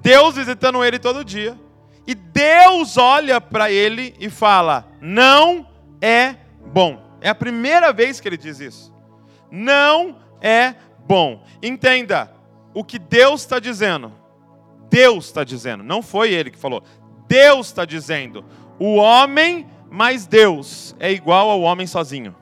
[0.00, 1.58] Deus visitando ele todo dia,
[2.06, 5.66] e Deus olha para ele e fala: Não
[6.00, 7.01] é bom.
[7.22, 8.92] É a primeira vez que ele diz isso.
[9.50, 10.74] Não é
[11.06, 11.44] bom.
[11.62, 12.34] Entenda
[12.74, 14.12] o que Deus está dizendo.
[14.90, 16.82] Deus está dizendo, não foi ele que falou.
[17.26, 18.44] Deus está dizendo:
[18.78, 22.34] o homem mais Deus é igual ao homem sozinho.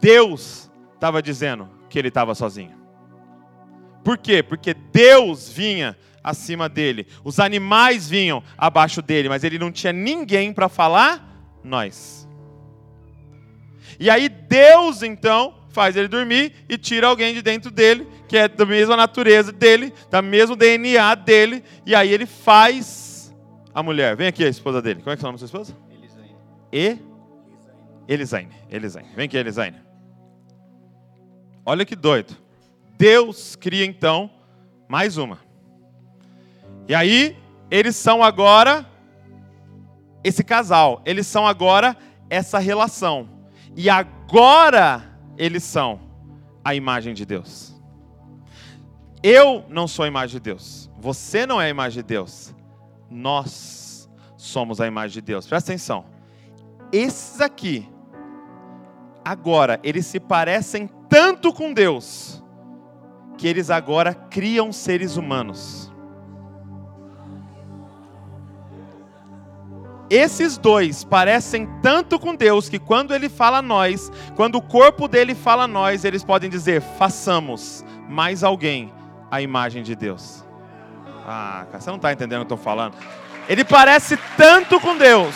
[0.00, 2.76] Deus estava dizendo que ele estava sozinho.
[4.02, 4.42] Por quê?
[4.42, 10.52] Porque Deus vinha acima dele, os animais vinham abaixo dele, mas ele não tinha ninguém
[10.52, 11.31] para falar
[11.64, 12.28] nós.
[13.98, 18.46] E aí Deus então faz ele dormir e tira alguém de dentro dele, que é
[18.46, 23.34] da mesma natureza dele, da mesmo DNA dele, e aí ele faz
[23.74, 24.14] a mulher.
[24.16, 25.00] Vem aqui a esposa dele.
[25.00, 25.76] Como é que é o nome da sua esposa?
[25.90, 26.36] Elisaine.
[26.72, 26.98] E?
[28.06, 28.52] Elisaine.
[28.70, 29.08] Elisaine.
[29.16, 29.76] Vem aqui, Elisaine.
[31.64, 32.36] Olha que doido.
[32.98, 34.30] Deus cria então
[34.88, 35.38] mais uma.
[36.86, 37.36] E aí,
[37.70, 38.86] eles são agora
[40.24, 41.02] esse casal.
[41.04, 41.96] Eles são agora
[42.28, 43.28] essa relação.
[43.76, 45.02] E agora
[45.36, 46.00] eles são
[46.64, 47.74] a imagem de Deus.
[49.22, 50.90] Eu não sou a imagem de Deus.
[50.98, 52.54] Você não é a imagem de Deus.
[53.10, 55.46] Nós somos a imagem de Deus.
[55.46, 56.04] Presta atenção.
[56.92, 57.88] Esses aqui,
[59.24, 62.42] agora, eles se parecem tanto com Deus,
[63.38, 65.81] que eles agora criam seres humanos.
[70.12, 75.08] Esses dois parecem tanto com Deus que quando ele fala a nós, quando o corpo
[75.08, 78.92] dele fala a nós, eles podem dizer: façamos mais alguém
[79.30, 80.44] a imagem de Deus.
[81.26, 82.94] Ah, você não está entendendo o que eu estou falando.
[83.48, 85.34] Ele parece tanto com Deus.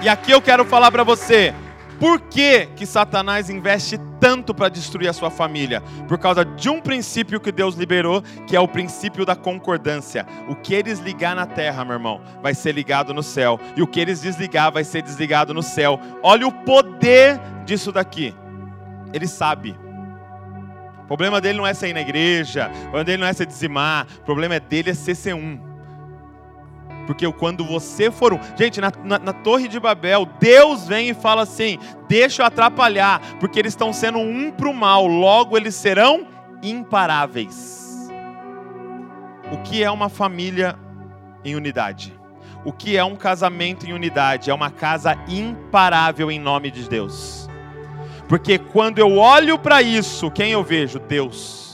[0.00, 1.52] E aqui eu quero falar para você,
[1.98, 5.82] por que, que Satanás investe tanto para destruir a sua família?
[6.06, 10.24] Por causa de um princípio que Deus liberou, que é o princípio da concordância.
[10.48, 13.58] O que eles ligar na terra, meu irmão, vai ser ligado no céu.
[13.76, 15.98] E o que eles desligar vai ser desligado no céu.
[16.22, 18.34] Olha o poder disso daqui.
[19.12, 19.76] Ele sabe.
[21.02, 23.46] O problema dele não é ser ir na igreja, o problema dele não é ser
[23.46, 25.67] dizimar, o problema dele é ser ser um.
[27.08, 28.38] Porque quando você for um.
[28.54, 33.18] Gente, na, na, na, Torre de Babel, Deus vem e fala assim: deixa eu atrapalhar,
[33.40, 36.26] porque eles estão sendo um para o mal, logo eles serão
[36.62, 38.10] imparáveis.
[39.50, 40.78] O que é uma família
[41.42, 42.12] em unidade?
[42.62, 44.50] O que é um casamento em unidade?
[44.50, 47.48] É uma casa imparável em nome de Deus.
[48.28, 50.98] Porque quando eu olho para isso, quem eu vejo?
[50.98, 51.67] Deus.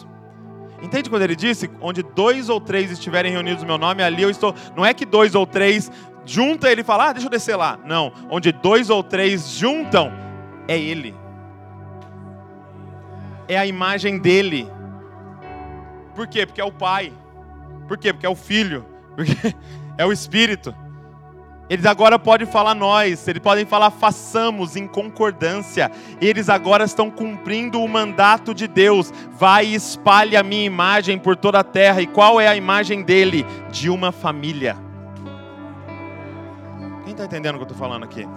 [0.84, 4.30] Entende quando ele disse: onde dois ou três estiverem reunidos no meu nome, ali eu
[4.30, 4.54] estou.
[4.76, 5.90] Não é que dois ou três
[6.26, 7.78] junta ele fala, ah, deixa eu descer lá.
[7.84, 10.12] Não, onde dois ou três juntam,
[10.68, 11.14] é ele.
[13.48, 14.68] É a imagem dele.
[16.14, 16.44] Por quê?
[16.46, 17.12] Porque é o Pai.
[17.88, 18.12] Por quê?
[18.12, 18.86] Porque é o Filho.
[19.16, 19.32] Porque
[19.96, 20.74] é o Espírito.
[21.68, 25.90] Eles agora podem falar nós, eles podem falar façamos em concordância.
[26.20, 29.10] Eles agora estão cumprindo o mandato de Deus.
[29.32, 32.02] Vai e espalhe a minha imagem por toda a terra.
[32.02, 33.46] E qual é a imagem dele?
[33.70, 34.76] De uma família.
[37.04, 38.28] Quem está entendendo o que eu estou falando aqui?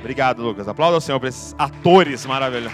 [0.00, 0.66] Obrigado, Lucas.
[0.66, 2.72] Aplauda ao Senhor para esses atores maravilhosos.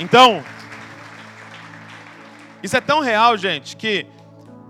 [0.00, 0.42] Então,
[2.62, 4.06] isso é tão real, gente, que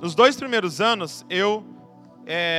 [0.00, 1.66] nos dois primeiros anos, eu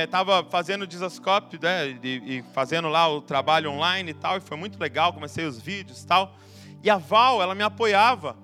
[0.04, 4.36] estava é, fazendo o Disascope, né, e, e, fazendo lá o trabalho online e tal,
[4.36, 6.34] e foi muito legal, comecei os vídeos e tal.
[6.82, 8.36] E a Val, ela me apoiava,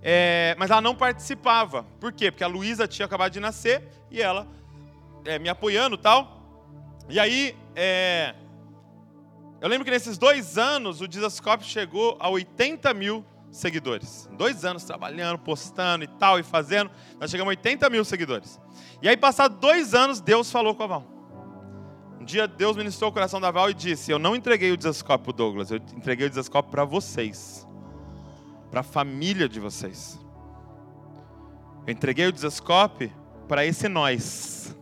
[0.00, 1.84] é, mas ela não participava.
[1.98, 2.30] Por quê?
[2.30, 4.46] Porque a Luísa tinha acabado de nascer e ela
[5.24, 6.36] é, me apoiando e tal.
[7.08, 7.56] E aí,
[9.60, 14.28] eu lembro que nesses dois anos, o Disascope chegou a 80 mil seguidores.
[14.32, 16.90] Dois anos trabalhando, postando e tal, e fazendo.
[17.20, 18.60] Nós chegamos a 80 mil seguidores.
[19.02, 21.04] E aí, passados dois anos, Deus falou com a Val.
[22.20, 25.24] Um dia, Deus ministrou o coração da Val e disse: Eu não entreguei o desascope
[25.24, 27.66] para Douglas, eu entreguei o desascope para vocês,
[28.70, 30.18] para a família de vocês.
[31.86, 33.12] Eu entreguei o desascope
[33.46, 34.76] para esse nós.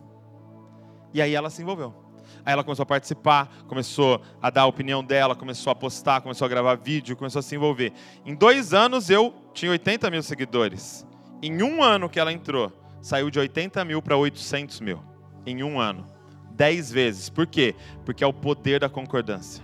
[1.13, 2.04] E aí ela se envolveu.
[2.45, 6.45] Aí ela começou a participar, começou a dar a opinião dela, começou a postar, começou
[6.45, 7.91] a gravar vídeo, começou a se envolver.
[8.23, 11.07] Em dois anos eu tinha 80 mil seguidores.
[11.41, 12.71] Em um ano que ela entrou,
[13.01, 15.01] saiu de 80 mil para 800 mil.
[15.43, 16.05] Em um ano.
[16.51, 17.29] Dez vezes.
[17.29, 17.73] Por quê?
[18.05, 19.63] Porque é o poder da concordância.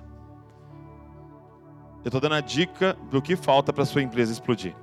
[2.03, 4.75] Eu estou dando a dica do que falta para sua empresa explodir.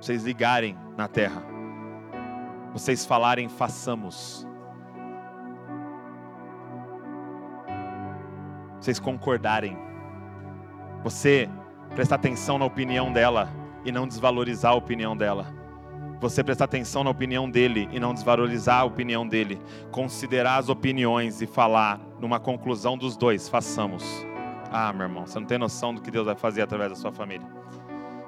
[0.00, 1.42] Vocês ligarem na terra.
[2.72, 4.44] Vocês falarem, façamos.
[8.84, 9.78] Vocês concordarem.
[11.02, 11.48] Você
[11.94, 13.48] prestar atenção na opinião dela
[13.82, 15.46] e não desvalorizar a opinião dela.
[16.20, 19.58] Você prestar atenção na opinião dele e não desvalorizar a opinião dele.
[19.90, 23.48] Considerar as opiniões e falar numa conclusão dos dois.
[23.48, 24.04] Façamos.
[24.70, 27.12] Ah, meu irmão, você não tem noção do que Deus vai fazer através da sua
[27.12, 27.46] família,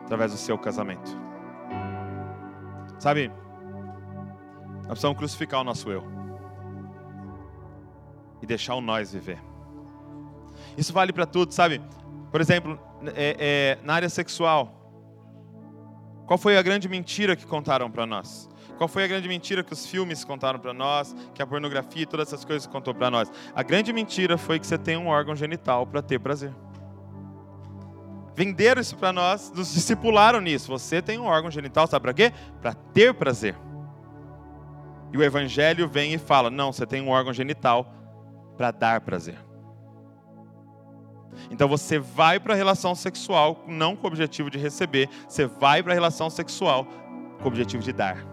[0.05, 1.19] através do seu casamento.
[2.99, 3.31] Sabe,
[4.77, 6.05] nós precisamos crucificar o nosso eu
[8.41, 9.56] e deixar o nós viver.
[10.77, 11.81] Isso vale para tudo, sabe?
[12.31, 12.79] Por exemplo,
[13.15, 14.73] é, é, na área sexual.
[16.27, 18.49] Qual foi a grande mentira que contaram para nós?
[18.77, 22.07] Qual foi a grande mentira que os filmes contaram para nós, que a pornografia e
[22.07, 23.31] todas essas coisas contou para nós?
[23.55, 26.53] A grande mentira foi que você tem um órgão genital para ter prazer.
[28.35, 30.69] Venderam isso para nós, nos discipularam nisso.
[30.69, 32.33] Você tem um órgão genital, sabe para quê?
[32.61, 33.55] Para ter prazer.
[35.11, 37.91] E o evangelho vem e fala: não, você tem um órgão genital
[38.59, 39.46] para dar prazer.
[41.51, 45.83] Então você vai para a relação sexual não com o objetivo de receber, você vai
[45.83, 46.87] para a relação sexual
[47.39, 48.25] com o objetivo de dar.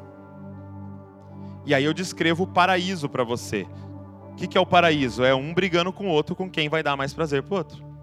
[1.66, 3.66] E aí eu descrevo o paraíso para você.
[4.32, 5.24] O que, que é o paraíso?
[5.24, 7.94] É um brigando com o outro com quem vai dar mais prazer para outro.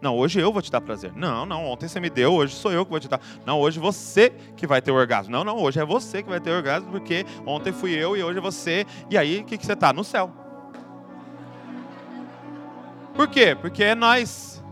[0.00, 1.12] Não, hoje eu vou te dar prazer.
[1.14, 3.20] Não, não, ontem você me deu, hoje sou eu que vou te dar.
[3.44, 5.32] Não, hoje você que vai ter o orgasmo.
[5.32, 8.22] Não, não, hoje é você que vai ter o orgasmo, porque ontem fui eu e
[8.22, 8.86] hoje é você.
[9.10, 9.92] E aí, o que, que você está?
[9.92, 10.45] No céu.
[13.16, 13.56] Por quê?
[13.58, 14.62] Porque é nós.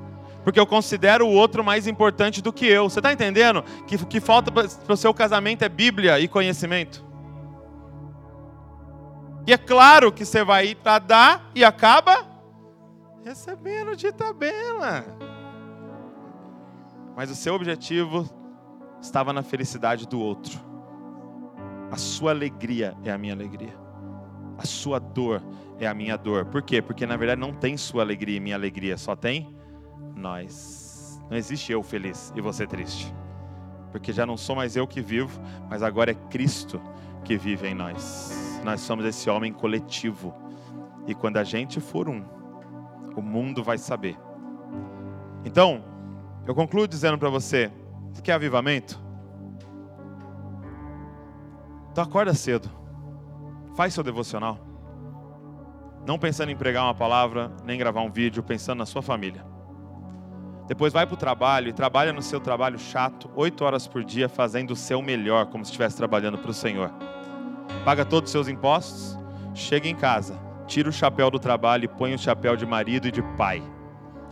[0.44, 2.88] Porque eu considero o outro mais importante do que eu.
[2.88, 3.64] Você está entendendo?
[3.86, 7.02] Que o que falta para o seu casamento é Bíblia e conhecimento.
[9.46, 12.26] E é claro que você vai ir para dar e acaba
[13.24, 15.04] recebendo de tabela.
[17.16, 18.28] Mas o seu objetivo
[19.00, 20.58] estava na felicidade do outro.
[21.90, 23.74] A sua alegria é a minha alegria.
[24.58, 25.42] A sua dor
[25.78, 26.46] é a minha dor.
[26.46, 26.80] Por quê?
[26.80, 29.56] Porque na verdade não tem sua alegria e minha alegria, só tem
[30.14, 31.22] nós.
[31.30, 33.14] Não existe eu feliz e você triste.
[33.90, 36.80] Porque já não sou mais eu que vivo, mas agora é Cristo
[37.24, 38.60] que vive em nós.
[38.64, 40.34] Nós somos esse homem coletivo.
[41.06, 42.24] E quando a gente for um,
[43.16, 44.16] o mundo vai saber.
[45.44, 45.84] Então,
[46.46, 47.70] eu concluo dizendo para você:
[48.12, 49.02] você quer avivamento?
[51.92, 52.68] Então acorda cedo.
[53.76, 54.73] Faz seu devocional.
[56.06, 59.44] Não pensando em pregar uma palavra, nem gravar um vídeo, pensando na sua família.
[60.66, 64.28] Depois vai para o trabalho e trabalha no seu trabalho chato, oito horas por dia,
[64.28, 66.90] fazendo o seu melhor, como se estivesse trabalhando para o Senhor.
[67.84, 69.18] Paga todos os seus impostos,
[69.54, 73.12] chega em casa, tira o chapéu do trabalho e põe o chapéu de marido e
[73.12, 73.62] de pai.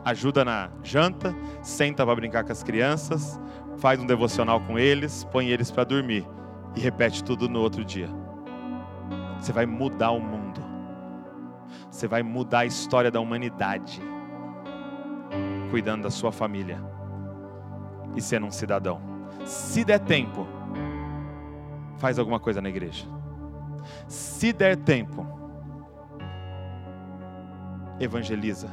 [0.04, 3.38] Ajuda na janta, senta para brincar com as crianças,
[3.78, 6.26] faz um devocional com eles, põe eles para dormir
[6.74, 8.08] e repete tudo no outro dia.
[9.38, 10.41] Você vai mudar o mundo.
[11.90, 14.00] Você vai mudar a história da humanidade.
[15.70, 16.82] Cuidando da sua família
[18.14, 19.00] e sendo um cidadão.
[19.44, 20.46] Se der tempo,
[21.98, 23.06] faz alguma coisa na igreja.
[24.06, 25.26] Se der tempo,
[27.98, 28.68] evangeliza.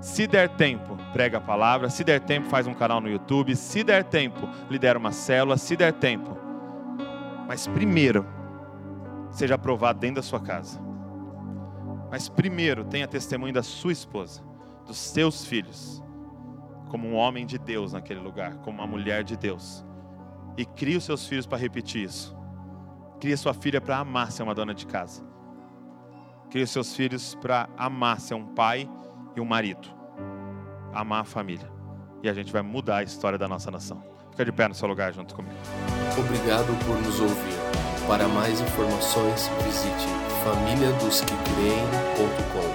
[0.00, 1.90] Se der tempo, prega a palavra.
[1.90, 3.54] Se der tempo, faz um canal no YouTube.
[3.56, 5.56] Se der tempo, lidera uma célula.
[5.56, 6.36] Se der tempo.
[7.46, 8.26] Mas primeiro,
[9.30, 10.87] seja aprovado dentro da sua casa.
[12.10, 14.42] Mas primeiro, tenha testemunho da sua esposa,
[14.86, 16.02] dos seus filhos,
[16.88, 19.84] como um homem de Deus naquele lugar, como uma mulher de Deus.
[20.56, 22.36] E crie os seus filhos para repetir isso.
[23.20, 25.22] Crie sua filha para amar ser uma dona de casa.
[26.50, 28.88] Crie seus filhos para amar ser um pai
[29.36, 29.88] e um marido.
[30.92, 31.70] Amar a família.
[32.22, 34.02] E a gente vai mudar a história da nossa nação.
[34.30, 35.54] Fica de pé no seu lugar junto comigo.
[36.18, 37.58] Obrigado por nos ouvir.
[38.06, 42.67] Para mais informações, visite famíliadosquecreem.com.